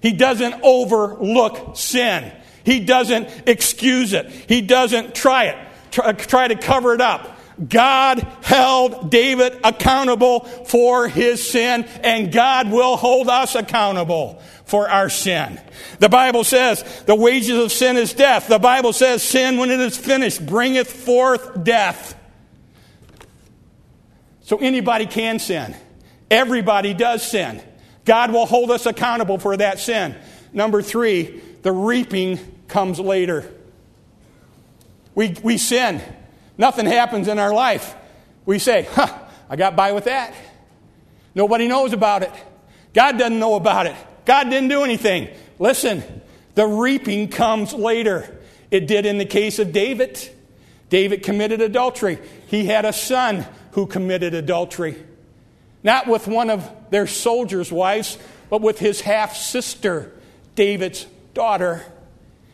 He 0.00 0.14
doesn't 0.14 0.62
overlook 0.62 1.76
sin. 1.76 2.32
He 2.64 2.80
doesn't 2.80 3.28
excuse 3.46 4.14
it. 4.14 4.30
He 4.30 4.62
doesn't 4.62 5.14
try 5.14 5.44
it, 5.44 5.65
try, 5.96 6.10
uh, 6.10 6.12
try 6.12 6.48
to 6.48 6.56
cover 6.56 6.94
it 6.94 7.00
up. 7.00 7.38
God 7.68 8.18
held 8.42 9.10
David 9.10 9.58
accountable 9.64 10.40
for 10.40 11.08
his 11.08 11.48
sin, 11.48 11.84
and 12.02 12.30
God 12.30 12.70
will 12.70 12.96
hold 12.96 13.28
us 13.28 13.54
accountable 13.54 14.42
for 14.66 14.90
our 14.90 15.08
sin. 15.08 15.58
The 15.98 16.10
Bible 16.10 16.44
says 16.44 16.84
the 17.06 17.14
wages 17.14 17.58
of 17.58 17.72
sin 17.72 17.96
is 17.96 18.12
death. 18.12 18.48
The 18.48 18.58
Bible 18.58 18.92
says 18.92 19.22
sin, 19.22 19.56
when 19.56 19.70
it 19.70 19.80
is 19.80 19.96
finished, 19.96 20.44
bringeth 20.44 20.90
forth 20.90 21.64
death. 21.64 22.14
So 24.42 24.58
anybody 24.58 25.06
can 25.06 25.38
sin. 25.38 25.74
Everybody 26.30 26.92
does 26.92 27.26
sin. 27.26 27.62
God 28.04 28.32
will 28.32 28.46
hold 28.46 28.70
us 28.70 28.84
accountable 28.84 29.38
for 29.38 29.56
that 29.56 29.78
sin. 29.78 30.14
Number 30.52 30.82
three, 30.82 31.40
the 31.62 31.72
reaping 31.72 32.38
comes 32.68 33.00
later. 33.00 33.50
We, 35.16 35.34
we 35.42 35.58
sin. 35.58 36.00
Nothing 36.56 36.86
happens 36.86 37.26
in 37.26 37.40
our 37.40 37.52
life. 37.52 37.96
We 38.44 38.60
say, 38.60 38.86
huh, 38.92 39.18
I 39.50 39.56
got 39.56 39.74
by 39.74 39.90
with 39.90 40.04
that. 40.04 40.32
Nobody 41.34 41.66
knows 41.66 41.92
about 41.92 42.22
it. 42.22 42.30
God 42.94 43.18
doesn't 43.18 43.38
know 43.38 43.56
about 43.56 43.86
it. 43.86 43.96
God 44.24 44.44
didn't 44.50 44.68
do 44.68 44.84
anything. 44.84 45.28
Listen, 45.58 46.02
the 46.54 46.66
reaping 46.66 47.28
comes 47.28 47.72
later. 47.72 48.38
It 48.70 48.86
did 48.86 49.06
in 49.06 49.18
the 49.18 49.24
case 49.24 49.58
of 49.58 49.72
David. 49.72 50.18
David 50.90 51.22
committed 51.22 51.60
adultery. 51.60 52.18
He 52.46 52.66
had 52.66 52.84
a 52.84 52.92
son 52.92 53.46
who 53.72 53.86
committed 53.86 54.34
adultery. 54.34 55.02
Not 55.82 56.06
with 56.06 56.28
one 56.28 56.50
of 56.50 56.70
their 56.90 57.06
soldiers' 57.06 57.72
wives, 57.72 58.18
but 58.50 58.60
with 58.60 58.78
his 58.78 59.00
half 59.00 59.34
sister, 59.34 60.12
David's 60.54 61.06
daughter. 61.32 61.84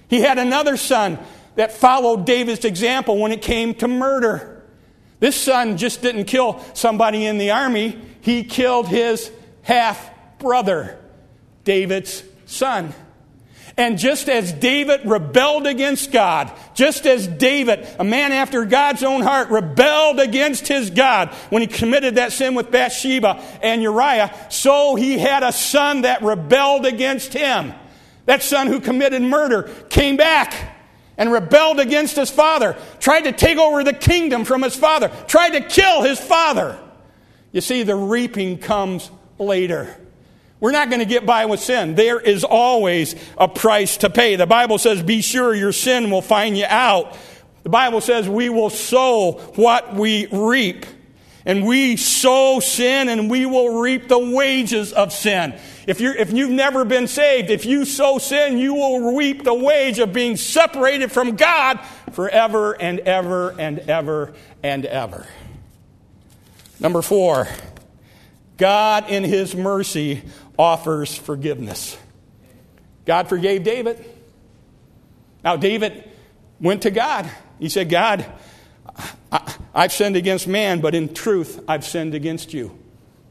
He 0.09 0.21
had 0.21 0.39
another 0.39 0.77
son 0.77 1.19
that 1.55 1.73
followed 1.73 2.27
David's 2.27 2.65
example 2.65 3.19
when 3.19 3.33
it 3.33 3.43
came 3.43 3.75
to 3.75 3.89
murder. 3.89 4.63
This 5.21 5.37
son 5.37 5.77
just 5.77 6.03
didn't 6.03 6.25
kill 6.25 6.65
somebody 6.75 7.27
in 7.27 7.39
the 7.39 7.53
army, 7.53 7.99
he 8.21 8.45
killed 8.45 8.89
his 8.89 9.31
half 9.63 10.11
brother, 10.39 10.99
David's 11.65 12.25
son. 12.47 12.95
And 13.77 13.99
just 13.99 14.29
as 14.29 14.53
David 14.53 15.07
rebelled 15.07 15.67
against 15.67 16.13
God, 16.13 16.53
just 16.75 17.07
as 17.07 17.27
David, 17.27 17.87
a 17.99 18.05
man 18.05 18.33
after 18.33 18.67
God's 18.67 19.03
own 19.03 19.23
heart, 19.23 19.49
rebelled 19.49 20.21
against 20.21 20.69
his 20.69 20.91
God 20.91 21.31
when 21.49 21.63
he 21.63 21.69
committed 21.69 22.17
that 22.17 22.33
sin 22.33 22.55
with 22.55 22.71
Bathsheba 22.71 23.41
and 23.63 23.81
Uriah, 23.81 24.35
so 24.51 24.95
he 24.95 25.19
had 25.19 25.43
a 25.43 25.53
son 25.53 26.03
that 26.03 26.23
rebelled 26.23 26.85
against 26.85 27.33
him. 27.33 27.73
That 28.27 28.43
son 28.43 28.67
who 28.67 28.79
committed 28.79 29.23
murder 29.23 29.71
came 29.89 30.17
back 30.17 30.72
and 31.19 31.31
rebelled 31.33 31.81
against 31.81 32.17
his 32.17 32.31
father, 32.31 32.77
tried 33.01 33.23
to 33.23 33.33
take 33.33 33.59
over 33.59 33.85
the 33.85 33.93
kingdom 33.93 34.45
from 34.45 34.63
his 34.63 34.75
father, 34.75 35.11
tried 35.27 35.51
to 35.51 35.61
kill 35.61 36.03
his 36.03 36.19
father. 36.19 36.79
You 37.53 37.61
see, 37.61 37.83
the 37.83 37.95
reaping 37.95 38.59
comes 38.59 39.11
later. 39.39 39.97
We're 40.61 40.73
not 40.73 40.91
going 40.91 41.01
to 41.01 41.07
get 41.07 41.27
by 41.27 41.47
with 41.47 41.61
sin. 41.61 41.97
There 41.97 42.21
is 42.21 42.45
always 42.45 43.17
a 43.37 43.49
price 43.49 43.97
to 43.99 44.11
pay. 44.11 44.37
The 44.37 44.47
Bible 44.47 44.79
says, 44.79 45.03
Be 45.03 45.21
sure 45.21 45.55
your 45.55 45.73
sin 45.73 46.11
will 46.11 46.23
find 46.23 46.57
you 46.57 46.67
out. 46.67 47.17
The 47.65 47.69
Bible 47.69 48.01
says, 48.01 48.29
We 48.29 48.49
will 48.49 48.71
sow 48.71 49.33
what 49.57 49.95
we 49.95 50.27
reap. 50.27 50.87
And 51.45 51.67
we 51.67 51.97
sow 51.97 52.61
sin 52.61 53.09
and 53.09 53.31
we 53.31 53.47
will 53.47 53.81
reap 53.81 54.09
the 54.09 54.19
wages 54.19 54.93
of 54.93 55.13
sin. 55.13 55.59
If, 55.87 56.01
you're, 56.01 56.15
if 56.15 56.33
you've 56.33 56.51
never 56.51 56.85
been 56.85 57.09
saved, 57.09 57.51
if 57.51 57.67
you 57.67 57.85
sow 57.85 58.19
sin, 58.19 58.59
you 58.59 58.75
will 58.75 59.17
reap 59.17 59.43
the 59.43 59.55
wage 59.55 59.99
of 59.99 60.13
being 60.13 60.37
separated 60.37 61.11
from 61.11 61.35
God 61.35 61.81
forever 62.13 62.81
and 62.81 63.01
ever 63.01 63.51
and 63.59 63.81
ever 63.81 64.35
and 64.63 64.87
ever. 64.87 65.27
Number 66.79 67.03
four, 67.03 67.49
God 68.57 69.11
in 69.11 69.25
His 69.25 69.57
mercy 69.57 70.23
offers 70.57 71.17
forgiveness. 71.17 71.97
God 73.05 73.29
forgave 73.29 73.65
David. 73.65 74.05
Now, 75.43 75.57
David 75.57 76.09
went 76.61 76.83
to 76.83 76.93
God. 76.93 77.29
He 77.59 77.69
said, 77.69 77.89
God, 77.91 78.25
I, 79.33 79.83
have 79.83 79.93
sinned 79.93 80.17
against 80.17 80.47
man, 80.47 80.81
but 80.81 80.95
in 80.95 81.15
truth, 81.15 81.65
I've 81.67 81.87
sinned 81.87 82.15
against 82.15 82.53
you. 82.53 82.79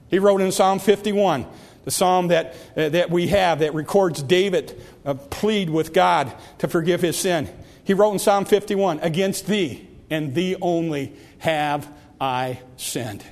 He 0.09 0.19
wrote 0.19 0.41
in 0.41 0.51
Psalm 0.51 0.79
51, 0.79 1.45
the 1.85 1.91
psalm 1.91 2.29
that, 2.29 2.55
uh, 2.75 2.89
that 2.89 3.11
we 3.11 3.27
have 3.27 3.59
that 3.59 3.73
records 3.73 4.23
David 4.23 4.81
uh, 5.05 5.13
plead 5.13 5.69
with 5.69 5.93
God 5.93 6.33
to 6.57 6.67
forgive 6.67 7.01
his 7.01 7.17
sin. 7.17 7.49
He 7.83 7.93
wrote 7.93 8.13
in 8.13 8.19
Psalm 8.19 8.45
51, 8.45 8.99
Against 8.99 9.47
thee 9.47 9.87
and 10.09 10.33
thee 10.33 10.55
only 10.61 11.13
have 11.39 11.87
I 12.19 12.59
sinned. 12.77 13.23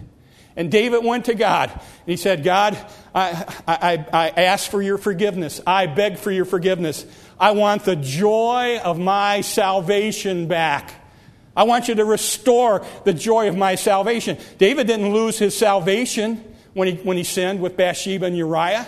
And 0.55 0.71
David 0.71 1.03
went 1.05 1.25
to 1.25 1.35
God 1.35 1.69
and 1.71 1.81
he 2.05 2.17
said, 2.17 2.43
God, 2.43 2.77
I, 3.15 3.45
I, 3.67 4.05
I 4.11 4.29
ask 4.29 4.69
for 4.69 4.81
your 4.81 4.97
forgiveness. 4.97 5.61
I 5.65 5.85
beg 5.87 6.17
for 6.17 6.31
your 6.31 6.45
forgiveness. 6.45 7.05
I 7.39 7.51
want 7.51 7.85
the 7.85 7.95
joy 7.95 8.79
of 8.83 8.99
my 8.99 9.41
salvation 9.41 10.47
back. 10.47 10.98
I 11.55 11.63
want 11.63 11.87
you 11.87 11.95
to 11.95 12.05
restore 12.05 12.85
the 13.03 13.13
joy 13.13 13.47
of 13.47 13.57
my 13.57 13.75
salvation. 13.75 14.37
David 14.57 14.87
didn't 14.87 15.11
lose 15.13 15.37
his 15.37 15.57
salvation 15.57 16.43
when 16.73 16.87
he, 16.87 16.95
when 17.03 17.17
he 17.17 17.23
sinned 17.23 17.59
with 17.59 17.75
Bathsheba 17.75 18.25
and 18.25 18.37
Uriah. 18.37 18.87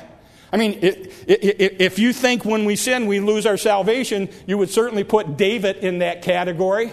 I 0.53 0.58
mean, 0.58 0.80
it, 0.82 1.13
it, 1.27 1.82
if 1.82 1.98
you 1.98 2.13
think 2.13 2.44
when 2.44 2.65
we 2.65 2.75
sin 2.75 3.08
we 3.08 3.20
lose 3.20 3.46
our 3.46 3.58
salvation, 3.58 4.30
you 4.46 4.58
would 4.58 4.70
certainly 4.70 5.03
put 5.03 5.38
David 5.38 5.77
in 5.77 6.00
that 6.00 6.22
category 6.22 6.91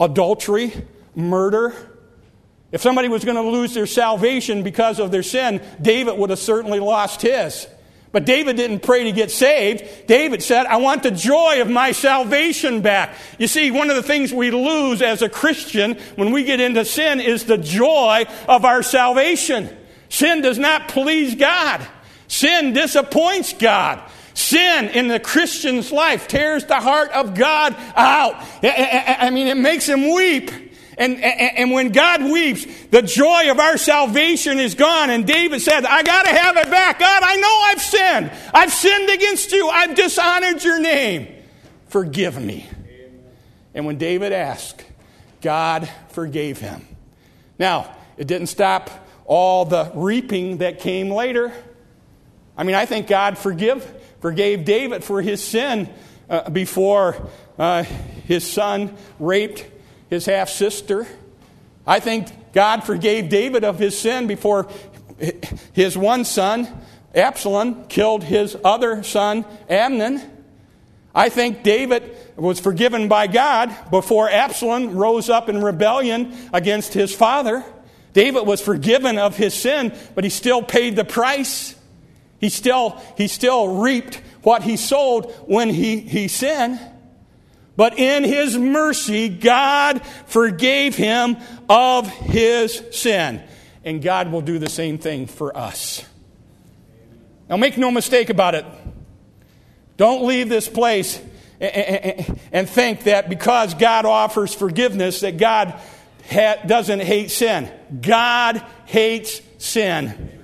adultery, 0.00 0.72
murder. 1.14 1.74
If 2.72 2.80
somebody 2.80 3.08
was 3.08 3.24
going 3.24 3.36
to 3.36 3.42
lose 3.42 3.74
their 3.74 3.86
salvation 3.86 4.62
because 4.62 4.98
of 4.98 5.10
their 5.10 5.22
sin, 5.22 5.60
David 5.80 6.18
would 6.18 6.30
have 6.30 6.38
certainly 6.38 6.80
lost 6.80 7.20
his. 7.22 7.66
But 8.12 8.24
David 8.24 8.56
didn't 8.56 8.80
pray 8.80 9.04
to 9.04 9.12
get 9.12 9.30
saved. 9.30 10.08
David 10.08 10.42
said, 10.42 10.66
I 10.66 10.78
want 10.78 11.04
the 11.04 11.12
joy 11.12 11.60
of 11.60 11.70
my 11.70 11.92
salvation 11.92 12.82
back. 12.82 13.14
You 13.38 13.46
see, 13.46 13.70
one 13.70 13.88
of 13.88 13.96
the 13.96 14.02
things 14.02 14.32
we 14.32 14.50
lose 14.50 15.00
as 15.00 15.22
a 15.22 15.28
Christian 15.28 15.96
when 16.16 16.32
we 16.32 16.42
get 16.42 16.58
into 16.58 16.84
sin 16.84 17.20
is 17.20 17.44
the 17.44 17.58
joy 17.58 18.24
of 18.48 18.64
our 18.64 18.82
salvation. 18.82 19.76
Sin 20.08 20.42
does 20.42 20.58
not 20.58 20.88
please 20.88 21.36
God. 21.36 21.86
Sin 22.26 22.72
disappoints 22.72 23.52
God. 23.52 24.02
Sin 24.34 24.88
in 24.88 25.08
the 25.08 25.20
Christian's 25.20 25.92
life 25.92 26.26
tears 26.26 26.64
the 26.64 26.80
heart 26.80 27.10
of 27.10 27.34
God 27.34 27.76
out. 27.94 28.34
I 28.62 29.30
mean, 29.30 29.46
it 29.46 29.56
makes 29.56 29.86
him 29.86 30.12
weep. 30.12 30.50
And, 31.00 31.14
and, 31.14 31.58
and, 31.58 31.70
when 31.70 31.92
God 31.92 32.22
weeps, 32.22 32.66
the 32.90 33.00
joy 33.00 33.50
of 33.50 33.58
our 33.58 33.78
salvation 33.78 34.58
is 34.60 34.74
gone. 34.74 35.08
And 35.08 35.26
David 35.26 35.62
said, 35.62 35.86
I 35.86 36.02
got 36.02 36.26
to 36.26 36.30
have 36.30 36.58
it 36.58 36.70
back. 36.70 36.98
God, 36.98 37.22
I 37.24 37.36
know 37.36 37.60
I've 37.64 37.80
sinned. 37.80 38.30
I've 38.52 38.70
sinned 38.70 39.08
against 39.08 39.50
you. 39.50 39.66
I've 39.70 39.94
dishonored 39.94 40.62
your 40.62 40.78
name. 40.78 41.28
Forgive 41.88 42.38
me. 42.38 42.68
And 43.72 43.86
when 43.86 43.96
David 43.96 44.32
asked, 44.32 44.84
God 45.40 45.90
forgave 46.10 46.58
him. 46.58 46.86
Now, 47.58 47.96
it 48.18 48.26
didn't 48.26 48.48
stop 48.48 48.90
all 49.24 49.64
the 49.64 49.90
reaping 49.94 50.58
that 50.58 50.80
came 50.80 51.08
later. 51.08 51.50
I 52.58 52.64
mean, 52.64 52.76
I 52.76 52.84
think 52.84 53.06
God 53.06 53.38
forgive, 53.38 53.90
forgave 54.20 54.66
David 54.66 55.02
for 55.02 55.22
his 55.22 55.42
sin 55.42 55.88
uh, 56.28 56.50
before 56.50 57.30
uh, 57.58 57.84
his 57.84 58.46
son 58.46 58.94
raped 59.18 59.64
his 60.10 60.26
half 60.26 60.50
sister. 60.50 61.06
I 61.86 62.00
think 62.00 62.28
God 62.52 62.84
forgave 62.84 63.28
David 63.28 63.64
of 63.64 63.78
his 63.78 63.98
sin 63.98 64.26
before 64.26 64.68
his 65.72 65.96
one 65.96 66.24
son, 66.24 66.68
Absalom, 67.14 67.86
killed 67.86 68.24
his 68.24 68.56
other 68.64 69.02
son, 69.02 69.44
Amnon. 69.68 70.20
I 71.14 71.28
think 71.28 71.62
David 71.62 72.16
was 72.36 72.60
forgiven 72.60 73.08
by 73.08 73.26
God 73.26 73.74
before 73.90 74.30
Absalom 74.30 74.96
rose 74.96 75.28
up 75.28 75.48
in 75.48 75.62
rebellion 75.62 76.34
against 76.52 76.94
his 76.94 77.14
father. 77.14 77.64
David 78.12 78.46
was 78.46 78.60
forgiven 78.60 79.18
of 79.18 79.36
his 79.36 79.54
sin, 79.54 79.96
but 80.14 80.24
he 80.24 80.30
still 80.30 80.62
paid 80.62 80.96
the 80.96 81.04
price. 81.04 81.74
He 82.38 82.48
still, 82.48 83.00
he 83.16 83.28
still 83.28 83.80
reaped 83.80 84.20
what 84.42 84.62
he 84.62 84.76
sowed 84.76 85.30
when 85.46 85.68
he, 85.68 86.00
he 86.00 86.28
sinned. 86.28 86.80
But 87.80 87.98
in 87.98 88.24
his 88.24 88.58
mercy, 88.58 89.30
God 89.30 90.04
forgave 90.26 90.96
him 90.96 91.38
of 91.66 92.06
his 92.08 92.82
sin. 92.90 93.42
And 93.86 94.02
God 94.02 94.30
will 94.30 94.42
do 94.42 94.58
the 94.58 94.68
same 94.68 94.98
thing 94.98 95.26
for 95.26 95.56
us. 95.56 96.04
Now, 97.48 97.56
make 97.56 97.78
no 97.78 97.90
mistake 97.90 98.28
about 98.28 98.54
it. 98.54 98.66
Don't 99.96 100.26
leave 100.26 100.50
this 100.50 100.68
place 100.68 101.22
and 101.58 102.68
think 102.68 103.04
that 103.04 103.30
because 103.30 103.72
God 103.72 104.04
offers 104.04 104.54
forgiveness, 104.54 105.20
that 105.20 105.38
God 105.38 105.80
doesn't 106.30 107.00
hate 107.00 107.30
sin. 107.30 107.72
God 108.02 108.62
hates 108.84 109.40
sin. 109.56 110.38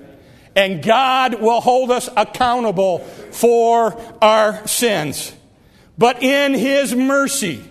And 0.57 0.83
God 0.83 1.35
will 1.43 1.61
hold 1.61 1.90
us 1.90 2.09
accountable 2.16 3.00
for 3.00 3.95
our 4.23 4.66
sins. 4.66 5.35
But 5.99 6.23
in 6.23 6.55
His 6.55 6.95
mercy 6.95 7.62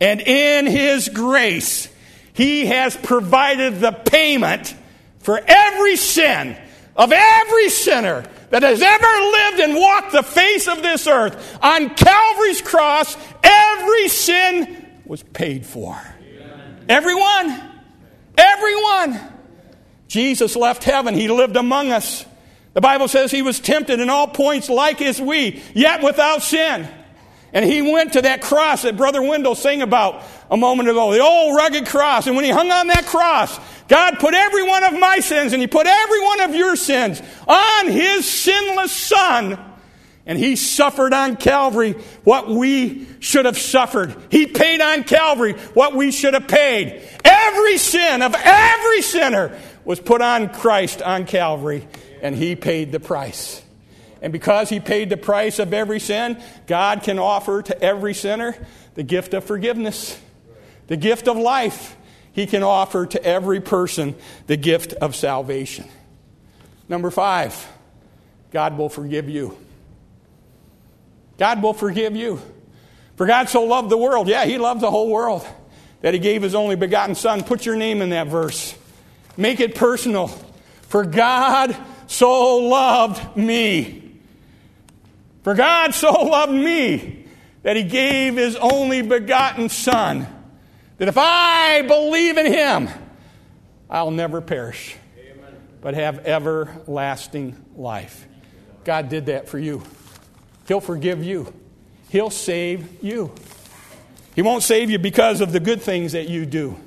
and 0.00 0.20
in 0.20 0.66
His 0.66 1.08
grace, 1.08 1.88
He 2.32 2.66
has 2.66 2.96
provided 2.96 3.80
the 3.80 3.92
payment 3.92 4.74
for 5.20 5.40
every 5.46 5.96
sin 5.96 6.56
of 6.96 7.12
every 7.12 7.70
sinner 7.70 8.24
that 8.50 8.62
has 8.62 8.82
ever 8.82 9.06
lived 9.06 9.60
and 9.60 9.74
walked 9.74 10.12
the 10.12 10.22
face 10.22 10.68
of 10.68 10.82
this 10.82 11.06
earth. 11.06 11.58
On 11.62 11.88
Calvary's 11.94 12.60
cross, 12.60 13.16
every 13.42 14.08
sin 14.08 14.86
was 15.06 15.22
paid 15.22 15.64
for. 15.64 15.98
Everyone. 16.88 17.70
Everyone. 18.36 19.20
Jesus 20.08 20.56
left 20.56 20.84
heaven. 20.84 21.14
He 21.14 21.28
lived 21.28 21.56
among 21.56 21.92
us. 21.92 22.26
The 22.74 22.80
Bible 22.80 23.08
says 23.08 23.30
he 23.30 23.42
was 23.42 23.60
tempted 23.60 24.00
in 24.00 24.10
all 24.10 24.28
points 24.28 24.68
like 24.68 25.00
as 25.00 25.20
we, 25.20 25.62
yet 25.74 26.02
without 26.02 26.42
sin. 26.42 26.88
And 27.52 27.64
he 27.64 27.82
went 27.82 28.14
to 28.14 28.22
that 28.22 28.40
cross 28.40 28.82
that 28.82 28.96
Brother 28.96 29.20
Wendell 29.22 29.54
sang 29.54 29.82
about 29.82 30.24
a 30.50 30.56
moment 30.56 30.88
ago, 30.88 31.12
the 31.12 31.20
old 31.20 31.54
rugged 31.54 31.86
cross. 31.86 32.26
And 32.26 32.34
when 32.34 32.44
he 32.44 32.50
hung 32.50 32.70
on 32.70 32.86
that 32.86 33.04
cross, 33.04 33.58
God 33.88 34.18
put 34.18 34.32
every 34.32 34.62
one 34.62 34.84
of 34.84 34.98
my 34.98 35.18
sins 35.18 35.52
and 35.52 35.60
he 35.60 35.66
put 35.66 35.86
every 35.86 36.22
one 36.22 36.40
of 36.40 36.54
your 36.54 36.76
sins 36.76 37.20
on 37.46 37.88
his 37.88 38.28
sinless 38.28 38.92
son. 38.92 39.58
And 40.24 40.38
he 40.38 40.56
suffered 40.56 41.12
on 41.12 41.36
Calvary 41.36 41.92
what 42.24 42.48
we 42.48 43.06
should 43.20 43.44
have 43.44 43.58
suffered. 43.58 44.16
He 44.30 44.46
paid 44.46 44.80
on 44.80 45.02
Calvary 45.02 45.54
what 45.74 45.94
we 45.94 46.12
should 46.12 46.34
have 46.34 46.46
paid. 46.46 47.06
Every 47.24 47.76
sin 47.76 48.22
of 48.22 48.34
every 48.38 49.02
sinner 49.02 49.58
was 49.84 49.98
put 49.98 50.22
on 50.22 50.48
Christ 50.48 51.02
on 51.02 51.26
Calvary, 51.26 51.88
and 52.22 52.36
he 52.36 52.54
paid 52.54 52.92
the 52.92 53.00
price. 53.00 53.61
And 54.22 54.32
because 54.32 54.68
he 54.70 54.78
paid 54.78 55.10
the 55.10 55.16
price 55.16 55.58
of 55.58 55.74
every 55.74 55.98
sin, 55.98 56.40
God 56.68 57.02
can 57.02 57.18
offer 57.18 57.60
to 57.60 57.82
every 57.82 58.14
sinner 58.14 58.56
the 58.94 59.02
gift 59.02 59.34
of 59.34 59.44
forgiveness, 59.44 60.18
the 60.86 60.96
gift 60.96 61.26
of 61.26 61.36
life. 61.36 61.96
He 62.32 62.46
can 62.46 62.62
offer 62.62 63.04
to 63.04 63.22
every 63.22 63.60
person 63.60 64.14
the 64.46 64.56
gift 64.56 64.92
of 64.94 65.16
salvation. 65.16 65.86
Number 66.88 67.10
five, 67.10 67.68
God 68.52 68.78
will 68.78 68.88
forgive 68.88 69.28
you. 69.28 69.58
God 71.36 71.60
will 71.60 71.74
forgive 71.74 72.14
you. 72.14 72.40
For 73.16 73.26
God 73.26 73.48
so 73.48 73.64
loved 73.64 73.90
the 73.90 73.98
world, 73.98 74.28
yeah, 74.28 74.44
He 74.44 74.56
loved 74.56 74.80
the 74.80 74.90
whole 74.90 75.10
world, 75.10 75.46
that 76.00 76.14
He 76.14 76.20
gave 76.20 76.42
His 76.42 76.54
only 76.54 76.76
begotten 76.76 77.16
Son. 77.16 77.42
Put 77.42 77.66
your 77.66 77.76
name 77.76 78.00
in 78.00 78.10
that 78.10 78.28
verse. 78.28 78.74
Make 79.36 79.58
it 79.58 79.74
personal. 79.74 80.28
For 80.82 81.04
God 81.04 81.76
so 82.06 82.58
loved 82.58 83.36
me. 83.36 84.01
For 85.42 85.54
God 85.54 85.94
so 85.94 86.10
loved 86.12 86.52
me 86.52 87.26
that 87.62 87.76
he 87.76 87.82
gave 87.82 88.36
his 88.36 88.56
only 88.56 89.02
begotten 89.02 89.68
Son, 89.68 90.26
that 90.98 91.08
if 91.08 91.18
I 91.18 91.82
believe 91.82 92.38
in 92.38 92.46
him, 92.46 92.88
I'll 93.90 94.10
never 94.10 94.40
perish, 94.40 94.96
Amen. 95.18 95.54
but 95.80 95.94
have 95.94 96.20
everlasting 96.20 97.62
life. 97.76 98.26
God 98.84 99.08
did 99.08 99.26
that 99.26 99.48
for 99.48 99.58
you. 99.58 99.82
He'll 100.66 100.80
forgive 100.80 101.22
you, 101.24 101.52
He'll 102.08 102.30
save 102.30 103.02
you. 103.02 103.32
He 104.34 104.42
won't 104.42 104.62
save 104.62 104.90
you 104.90 104.98
because 104.98 105.40
of 105.40 105.52
the 105.52 105.60
good 105.60 105.82
things 105.82 106.12
that 106.12 106.28
you 106.28 106.46
do. 106.46 106.78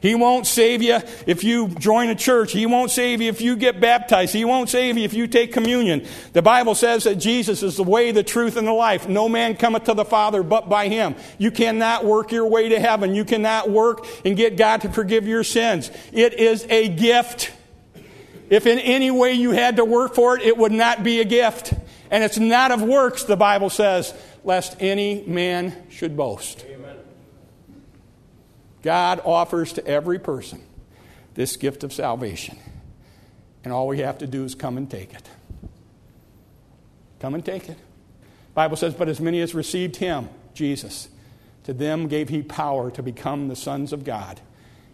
He 0.00 0.14
won't 0.14 0.46
save 0.46 0.82
you 0.82 1.00
if 1.26 1.42
you 1.42 1.68
join 1.68 2.08
a 2.08 2.14
church. 2.14 2.52
He 2.52 2.66
won't 2.66 2.90
save 2.90 3.20
you 3.20 3.28
if 3.28 3.40
you 3.40 3.56
get 3.56 3.80
baptized. 3.80 4.32
He 4.32 4.44
won't 4.44 4.68
save 4.68 4.96
you 4.96 5.04
if 5.04 5.12
you 5.12 5.26
take 5.26 5.52
communion. 5.52 6.06
The 6.32 6.42
Bible 6.42 6.74
says 6.74 7.04
that 7.04 7.16
Jesus 7.16 7.62
is 7.62 7.76
the 7.76 7.82
way, 7.82 8.12
the 8.12 8.22
truth, 8.22 8.56
and 8.56 8.66
the 8.66 8.72
life. 8.72 9.08
No 9.08 9.28
man 9.28 9.56
cometh 9.56 9.84
to 9.84 9.94
the 9.94 10.04
Father 10.04 10.42
but 10.42 10.68
by 10.68 10.88
him. 10.88 11.16
You 11.38 11.50
cannot 11.50 12.04
work 12.04 12.30
your 12.30 12.46
way 12.46 12.68
to 12.68 12.78
heaven. 12.78 13.14
You 13.14 13.24
cannot 13.24 13.70
work 13.70 14.06
and 14.24 14.36
get 14.36 14.56
God 14.56 14.82
to 14.82 14.88
forgive 14.88 15.26
your 15.26 15.44
sins. 15.44 15.90
It 16.12 16.34
is 16.34 16.66
a 16.70 16.88
gift. 16.88 17.52
If 18.50 18.66
in 18.66 18.78
any 18.78 19.10
way 19.10 19.34
you 19.34 19.50
had 19.50 19.76
to 19.76 19.84
work 19.84 20.14
for 20.14 20.36
it, 20.36 20.42
it 20.42 20.56
would 20.56 20.72
not 20.72 21.02
be 21.02 21.20
a 21.20 21.24
gift. 21.24 21.74
And 22.10 22.24
it's 22.24 22.38
not 22.38 22.70
of 22.70 22.82
works, 22.82 23.24
the 23.24 23.36
Bible 23.36 23.68
says, 23.68 24.14
lest 24.44 24.76
any 24.80 25.22
man 25.26 25.74
should 25.90 26.16
boast. 26.16 26.64
God 28.82 29.20
offers 29.24 29.72
to 29.74 29.86
every 29.86 30.18
person 30.18 30.62
this 31.34 31.56
gift 31.56 31.84
of 31.84 31.92
salvation. 31.92 32.58
And 33.64 33.72
all 33.72 33.86
we 33.86 34.00
have 34.00 34.18
to 34.18 34.26
do 34.26 34.44
is 34.44 34.54
come 34.54 34.76
and 34.76 34.90
take 34.90 35.14
it. 35.14 35.28
Come 37.20 37.34
and 37.34 37.44
take 37.44 37.68
it. 37.68 37.76
The 37.76 38.54
Bible 38.54 38.76
says, 38.76 38.94
But 38.94 39.08
as 39.08 39.20
many 39.20 39.40
as 39.40 39.54
received 39.54 39.96
him, 39.96 40.28
Jesus, 40.54 41.08
to 41.64 41.72
them 41.72 42.08
gave 42.08 42.28
he 42.28 42.42
power 42.42 42.90
to 42.92 43.02
become 43.02 43.48
the 43.48 43.56
sons 43.56 43.92
of 43.92 44.04
God, 44.04 44.40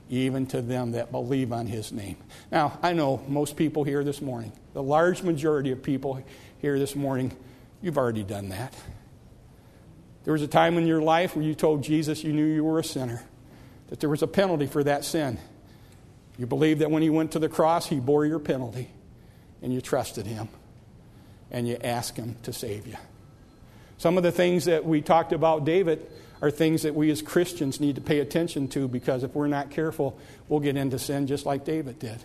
even 0.08 0.46
to 0.46 0.62
them 0.62 0.92
that 0.92 1.12
believe 1.12 1.52
on 1.52 1.66
his 1.66 1.92
name. 1.92 2.16
Now, 2.50 2.78
I 2.82 2.92
know 2.92 3.22
most 3.28 3.56
people 3.56 3.84
here 3.84 4.02
this 4.02 4.20
morning, 4.20 4.52
the 4.72 4.82
large 4.82 5.22
majority 5.22 5.70
of 5.72 5.82
people 5.82 6.22
here 6.58 6.78
this 6.78 6.96
morning, 6.96 7.36
you've 7.80 7.98
already 7.98 8.22
done 8.22 8.48
that. 8.48 8.74
There 10.24 10.32
was 10.32 10.42
a 10.42 10.48
time 10.48 10.78
in 10.78 10.86
your 10.86 11.02
life 11.02 11.36
where 11.36 11.44
you 11.44 11.54
told 11.54 11.82
Jesus 11.82 12.24
you 12.24 12.32
knew 12.32 12.46
you 12.46 12.64
were 12.64 12.78
a 12.78 12.84
sinner 12.84 13.22
that 13.88 14.00
there 14.00 14.10
was 14.10 14.22
a 14.22 14.26
penalty 14.26 14.66
for 14.66 14.82
that 14.84 15.04
sin. 15.04 15.38
You 16.38 16.46
believe 16.46 16.80
that 16.80 16.90
when 16.90 17.02
he 17.02 17.10
went 17.10 17.32
to 17.32 17.38
the 17.38 17.48
cross, 17.48 17.86
he 17.86 18.00
bore 18.00 18.26
your 18.26 18.38
penalty, 18.38 18.90
and 19.62 19.72
you 19.72 19.80
trusted 19.80 20.26
him, 20.26 20.48
and 21.50 21.68
you 21.68 21.76
asked 21.82 22.16
him 22.16 22.36
to 22.42 22.52
save 22.52 22.86
you. 22.86 22.96
Some 23.98 24.16
of 24.16 24.22
the 24.22 24.32
things 24.32 24.64
that 24.64 24.84
we 24.84 25.00
talked 25.00 25.32
about, 25.32 25.64
David, 25.64 26.06
are 26.42 26.50
things 26.50 26.82
that 26.82 26.94
we 26.94 27.10
as 27.10 27.22
Christians 27.22 27.80
need 27.80 27.94
to 27.94 28.00
pay 28.00 28.20
attention 28.20 28.68
to 28.68 28.88
because 28.88 29.22
if 29.22 29.34
we're 29.34 29.46
not 29.46 29.70
careful, 29.70 30.18
we'll 30.48 30.60
get 30.60 30.76
into 30.76 30.98
sin 30.98 31.26
just 31.26 31.46
like 31.46 31.64
David 31.64 31.98
did. 31.98 32.22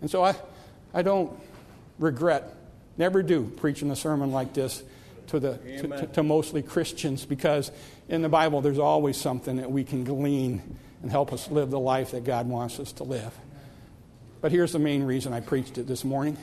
And 0.00 0.10
so 0.10 0.22
I, 0.22 0.36
I 0.94 1.02
don't 1.02 1.32
regret, 1.98 2.54
never 2.96 3.22
do, 3.22 3.50
preaching 3.56 3.90
a 3.90 3.96
sermon 3.96 4.30
like 4.30 4.54
this 4.54 4.82
to, 5.30 5.40
the, 5.40 5.56
to, 5.56 5.88
to, 5.88 6.06
to 6.06 6.22
mostly 6.22 6.62
Christians 6.62 7.24
because 7.24 7.70
in 8.08 8.22
the 8.22 8.28
Bible 8.28 8.60
there's 8.60 8.78
always 8.78 9.16
something 9.16 9.56
that 9.56 9.70
we 9.70 9.84
can 9.84 10.04
glean 10.04 10.76
and 11.02 11.10
help 11.10 11.32
us 11.32 11.50
live 11.50 11.70
the 11.70 11.80
life 11.80 12.10
that 12.10 12.24
God 12.24 12.48
wants 12.48 12.80
us 12.80 12.92
to 12.94 13.04
live. 13.04 13.32
But 14.40 14.52
here's 14.52 14.72
the 14.72 14.78
main 14.78 15.04
reason 15.04 15.32
I 15.32 15.40
preached 15.40 15.78
it 15.78 15.86
this 15.86 16.04
morning. 16.04 16.36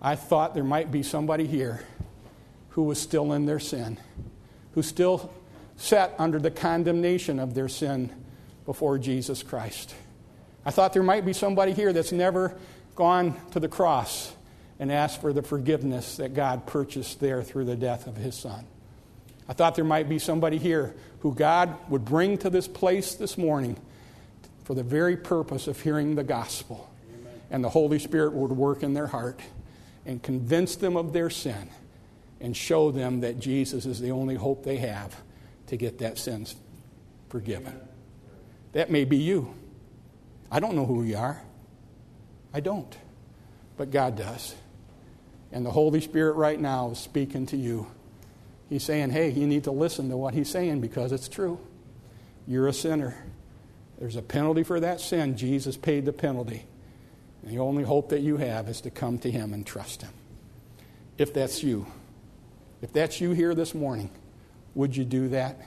I 0.00 0.16
thought 0.16 0.54
there 0.54 0.64
might 0.64 0.90
be 0.90 1.02
somebody 1.02 1.46
here 1.46 1.84
who 2.70 2.84
was 2.84 2.98
still 2.98 3.32
in 3.32 3.44
their 3.44 3.60
sin, 3.60 3.98
who 4.72 4.82
still 4.82 5.30
sat 5.76 6.14
under 6.18 6.38
the 6.38 6.50
condemnation 6.50 7.38
of 7.38 7.54
their 7.54 7.68
sin 7.68 8.10
before 8.64 8.98
Jesus 8.98 9.42
Christ. 9.42 9.94
I 10.64 10.70
thought 10.70 10.92
there 10.94 11.02
might 11.02 11.24
be 11.26 11.32
somebody 11.32 11.72
here 11.72 11.92
that's 11.92 12.12
never 12.12 12.56
gone 12.94 13.36
to 13.50 13.60
the 13.60 13.68
cross 13.68 14.32
and 14.80 14.90
ask 14.90 15.20
for 15.20 15.32
the 15.34 15.42
forgiveness 15.42 16.16
that 16.16 16.34
God 16.34 16.66
purchased 16.66 17.20
there 17.20 17.42
through 17.42 17.66
the 17.66 17.76
death 17.76 18.06
of 18.06 18.16
his 18.16 18.34
son. 18.34 18.64
I 19.46 19.52
thought 19.52 19.74
there 19.74 19.84
might 19.84 20.08
be 20.08 20.18
somebody 20.18 20.56
here 20.56 20.94
who 21.20 21.34
God 21.34 21.76
would 21.90 22.04
bring 22.04 22.38
to 22.38 22.48
this 22.48 22.66
place 22.66 23.14
this 23.14 23.36
morning 23.36 23.76
for 24.64 24.74
the 24.74 24.82
very 24.82 25.18
purpose 25.18 25.66
of 25.66 25.78
hearing 25.78 26.14
the 26.14 26.24
gospel. 26.24 26.90
Amen. 27.12 27.32
And 27.50 27.62
the 27.62 27.68
Holy 27.68 27.98
Spirit 27.98 28.32
would 28.32 28.52
work 28.52 28.82
in 28.82 28.94
their 28.94 29.08
heart 29.08 29.40
and 30.06 30.22
convince 30.22 30.76
them 30.76 30.96
of 30.96 31.12
their 31.12 31.28
sin 31.28 31.68
and 32.40 32.56
show 32.56 32.90
them 32.90 33.20
that 33.20 33.38
Jesus 33.38 33.84
is 33.84 34.00
the 34.00 34.12
only 34.12 34.34
hope 34.34 34.64
they 34.64 34.78
have 34.78 35.20
to 35.66 35.76
get 35.76 35.98
that 35.98 36.16
sin 36.16 36.46
forgiven. 37.28 37.78
That 38.72 38.90
may 38.90 39.04
be 39.04 39.18
you. 39.18 39.54
I 40.50 40.58
don't 40.58 40.74
know 40.74 40.86
who 40.86 41.02
you 41.02 41.18
are. 41.18 41.42
I 42.54 42.60
don't. 42.60 42.96
But 43.76 43.90
God 43.90 44.16
does. 44.16 44.54
And 45.52 45.66
the 45.66 45.70
Holy 45.70 46.00
Spirit 46.00 46.32
right 46.34 46.60
now 46.60 46.90
is 46.90 46.98
speaking 46.98 47.46
to 47.46 47.56
you. 47.56 47.86
He's 48.68 48.84
saying, 48.84 49.10
hey, 49.10 49.30
you 49.30 49.46
need 49.46 49.64
to 49.64 49.72
listen 49.72 50.08
to 50.10 50.16
what 50.16 50.34
he's 50.34 50.48
saying 50.48 50.80
because 50.80 51.12
it's 51.12 51.28
true. 51.28 51.58
You're 52.46 52.68
a 52.68 52.72
sinner. 52.72 53.16
There's 53.98 54.16
a 54.16 54.22
penalty 54.22 54.62
for 54.62 54.80
that 54.80 55.00
sin. 55.00 55.36
Jesus 55.36 55.76
paid 55.76 56.04
the 56.04 56.12
penalty. 56.12 56.64
And 57.42 57.50
the 57.50 57.58
only 57.58 57.82
hope 57.82 58.10
that 58.10 58.20
you 58.20 58.36
have 58.36 58.68
is 58.68 58.80
to 58.82 58.90
come 58.90 59.18
to 59.18 59.30
him 59.30 59.52
and 59.52 59.66
trust 59.66 60.02
him. 60.02 60.12
If 61.18 61.34
that's 61.34 61.62
you, 61.62 61.86
if 62.80 62.92
that's 62.92 63.20
you 63.20 63.32
here 63.32 63.54
this 63.54 63.74
morning, 63.74 64.10
Would 64.74 64.96
you 64.96 65.04
do 65.04 65.28
that? 65.28 65.60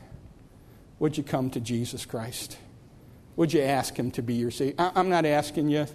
Would 0.99 1.17
you 1.17 1.23
come 1.23 1.49
to 1.51 1.59
Jesus 1.59 2.05
Christ? 2.05 2.57
Would 3.35 3.53
you 3.53 3.61
ask 3.61 3.97
Him 3.97 4.11
to 4.11 4.21
be 4.21 4.35
your 4.35 4.51
Savior? 4.51 4.75
I'm 4.77 5.09
not 5.09 5.25
asking 5.25 5.69
you 5.69 5.87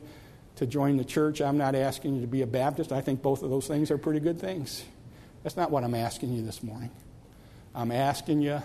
to 0.59 0.66
join 0.66 0.97
the 0.97 1.05
church. 1.05 1.40
I'm 1.40 1.57
not 1.57 1.77
asking 1.77 2.16
you 2.16 2.21
to 2.21 2.27
be 2.27 2.42
a 2.42 2.47
Baptist. 2.47 2.90
I 2.90 3.01
think 3.01 3.23
both 3.23 3.44
of 3.44 3.51
those 3.51 3.68
things 3.68 3.92
are 3.92 3.99
pretty 3.99 4.18
good 4.18 4.40
things. 4.40 4.85
That's 5.44 5.57
not 5.57 5.71
what 5.71 5.85
I'm 5.85 5.94
asking 5.94 6.33
you 6.33 6.42
this 6.42 6.64
morning. 6.64 6.90
I'm 7.77 7.92
asking 7.92 8.42
you 8.42 8.61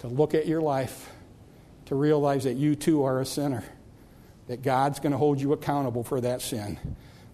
to 0.00 0.08
look 0.08 0.34
at 0.34 0.46
your 0.46 0.60
life, 0.60 1.10
to 1.86 1.94
realize 1.94 2.44
that 2.44 2.54
you 2.54 2.74
too 2.74 3.02
are 3.04 3.20
a 3.20 3.24
sinner, 3.24 3.64
that 4.46 4.60
God's 4.60 5.00
going 5.00 5.12
to 5.12 5.18
hold 5.18 5.40
you 5.40 5.54
accountable 5.54 6.04
for 6.04 6.20
that 6.20 6.42
sin. 6.42 6.78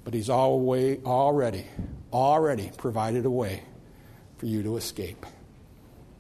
But 0.05 0.15
He's 0.15 0.31
always, 0.31 1.01
already, 1.05 1.67
already 2.13 2.71
provided 2.77 3.25
a 3.25 3.31
way 3.31 3.65
for 4.39 4.47
you 4.47 4.63
to 4.63 4.77
escape. 4.77 5.27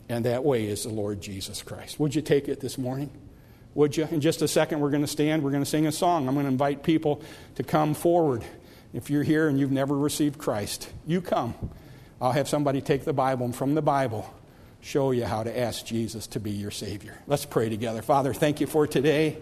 And 0.08 0.24
that 0.24 0.44
way 0.44 0.66
is 0.66 0.82
the 0.82 0.90
Lord 0.90 1.20
Jesus 1.20 1.62
Christ. 1.62 2.00
Would 2.00 2.14
you 2.16 2.22
take 2.22 2.48
it 2.48 2.58
this 2.58 2.76
morning? 2.76 3.10
Would 3.74 3.96
you? 3.96 4.06
In 4.10 4.20
just 4.20 4.40
a 4.42 4.48
second, 4.48 4.80
we're 4.80 4.90
going 4.90 5.02
to 5.02 5.08
stand. 5.08 5.42
We're 5.42 5.50
going 5.50 5.62
to 5.62 5.68
sing 5.68 5.86
a 5.86 5.92
song. 5.92 6.28
I'm 6.28 6.34
going 6.34 6.46
to 6.46 6.52
invite 6.52 6.82
people 6.82 7.22
to 7.56 7.64
come 7.64 7.94
forward. 7.94 8.44
If 8.92 9.10
you're 9.10 9.24
here 9.24 9.48
and 9.48 9.58
you've 9.58 9.72
never 9.72 9.96
received 9.96 10.38
Christ, 10.38 10.88
you 11.06 11.20
come. 11.20 11.54
I'll 12.20 12.32
have 12.32 12.48
somebody 12.48 12.80
take 12.80 13.04
the 13.04 13.12
Bible 13.12 13.44
and 13.44 13.54
from 13.54 13.74
the 13.74 13.82
Bible 13.82 14.32
show 14.80 15.10
you 15.10 15.24
how 15.24 15.42
to 15.42 15.58
ask 15.58 15.84
Jesus 15.84 16.26
to 16.28 16.40
be 16.40 16.52
your 16.52 16.70
Savior. 16.70 17.18
Let's 17.26 17.44
pray 17.44 17.68
together. 17.68 18.02
Father, 18.02 18.32
thank 18.32 18.60
you 18.60 18.66
for 18.66 18.86
today. 18.86 19.38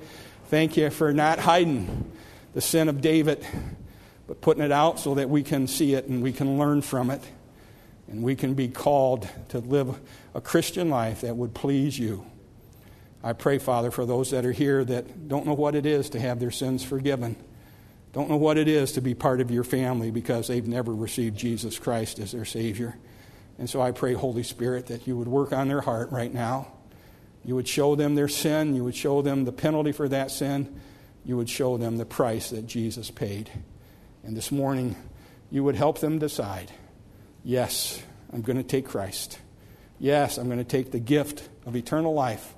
Thank 0.47 0.77
you 0.77 0.89
for 0.89 1.13
not 1.13 1.39
hiding 1.39 2.11
the 2.55 2.61
sin 2.61 2.89
of 2.89 3.01
David, 3.01 3.45
but 4.27 4.41
putting 4.41 4.63
it 4.63 4.73
out 4.73 5.01
so 5.01 5.17
that 5.17 5.29
we 5.29 5.43
can 5.43 5.67
see 5.67 5.95
it 5.95 6.07
and 6.07 6.23
we 6.23 6.33
can 6.33 6.59
learn 6.59 6.81
from 6.81 7.11
it. 7.11 7.23
And 8.09 8.23
we 8.23 8.35
can 8.37 8.55
be 8.55 8.69
called 8.69 9.29
to 9.49 9.59
live 9.59 9.99
a 10.35 10.41
Christian 10.41 10.91
life 10.91 11.23
that 11.23 11.37
would 11.37 11.55
please 11.55 11.99
you. 11.99 12.25
I 13.25 13.33
pray, 13.35 13.59
Father, 13.59 13.91
for 13.91 14.05
those 14.05 14.31
that 14.31 14.45
are 14.45 14.53
here 14.53 14.85
that 14.85 15.29
don't 15.29 15.47
know 15.47 15.55
what 15.55 15.75
it 15.75 15.87
is 15.87 16.11
to 16.11 16.21
have 16.21 16.41
their 16.41 16.51
sins 16.51 16.83
forgiven, 16.83 17.37
don't 18.13 18.29
know 18.29 18.37
what 18.37 18.59
it 18.59 18.69
is 18.69 18.93
to 18.93 19.01
be 19.01 19.15
part 19.15 19.41
of 19.41 19.51
your 19.51 19.65
family 19.65 20.11
because 20.11 20.49
they've 20.49 20.67
never 20.67 20.93
received 20.93 21.39
Jesus 21.39 21.79
Christ 21.79 22.19
as 22.19 22.33
their 22.33 22.45
Savior. 22.45 22.97
And 23.59 23.71
so 23.71 23.81
I 23.81 23.93
pray, 23.93 24.15
Holy 24.15 24.43
Spirit, 24.43 24.87
that 24.87 25.07
you 25.07 25.17
would 25.17 25.29
work 25.29 25.53
on 25.53 25.69
their 25.69 25.81
heart 25.81 26.11
right 26.11 26.33
now. 26.33 26.73
You 27.45 27.55
would 27.55 27.69
show 27.69 27.95
them 27.95 28.15
their 28.15 28.29
sin. 28.29 28.75
You 28.75 28.85
would 28.85 28.97
show 28.97 29.23
them 29.23 29.45
the 29.45 29.53
penalty 29.53 29.93
for 29.93 30.09
that 30.09 30.31
sin. 30.31 30.81
You 31.25 31.37
would 31.37 31.49
show 31.49 31.77
them 31.77 31.97
the 31.97 32.05
price 32.05 32.51
that 32.51 32.67
Jesus 32.67 33.11
paid. 33.11 33.51
And 34.25 34.37
this 34.37 34.51
morning, 34.51 34.97
you 35.51 35.63
would 35.65 35.77
help 35.77 35.99
them 35.99 36.19
decide 36.19 36.73
yes, 37.45 38.03
I'm 38.33 38.43
going 38.43 38.57
to 38.57 38.63
take 38.63 38.87
Christ. 38.87 39.39
Yes, 39.99 40.39
I'm 40.39 40.47
going 40.47 40.59
to 40.59 40.65
take 40.65 40.91
the 40.91 41.01
gift 41.01 41.49
of 41.67 41.77
eternal 41.77 42.15
life 42.15 42.55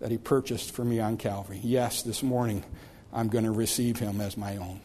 that 0.00 0.10
He 0.10 0.18
purchased 0.18 0.72
for 0.72 0.84
me 0.84 1.00
on 1.00 1.16
Calvary. 1.16 1.60
Yes, 1.62 2.02
this 2.02 2.22
morning 2.22 2.64
I'm 3.12 3.28
going 3.28 3.44
to 3.44 3.50
receive 3.50 3.98
Him 3.98 4.20
as 4.20 4.36
my 4.36 4.56
own. 4.56 4.80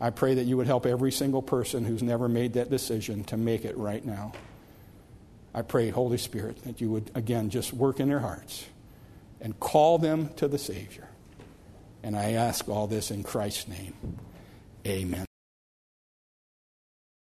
I 0.00 0.10
pray 0.10 0.34
that 0.34 0.44
you 0.44 0.56
would 0.56 0.66
help 0.66 0.84
every 0.84 1.12
single 1.12 1.42
person 1.42 1.84
who's 1.84 2.02
never 2.02 2.28
made 2.28 2.54
that 2.54 2.70
decision 2.70 3.22
to 3.24 3.36
make 3.36 3.64
it 3.64 3.76
right 3.76 4.04
now. 4.04 4.32
I 5.54 5.62
pray, 5.62 5.90
Holy 5.90 6.18
Spirit, 6.18 6.62
that 6.64 6.80
you 6.80 6.90
would 6.90 7.10
again 7.14 7.50
just 7.50 7.72
work 7.72 8.00
in 8.00 8.08
their 8.08 8.18
hearts 8.18 8.66
and 9.40 9.58
call 9.60 9.98
them 9.98 10.30
to 10.36 10.48
the 10.48 10.58
Savior. 10.58 11.08
And 12.02 12.16
I 12.16 12.32
ask 12.32 12.68
all 12.68 12.86
this 12.86 13.10
in 13.10 13.22
Christ's 13.22 13.68
name. 13.68 13.94
Amen. 14.86 15.26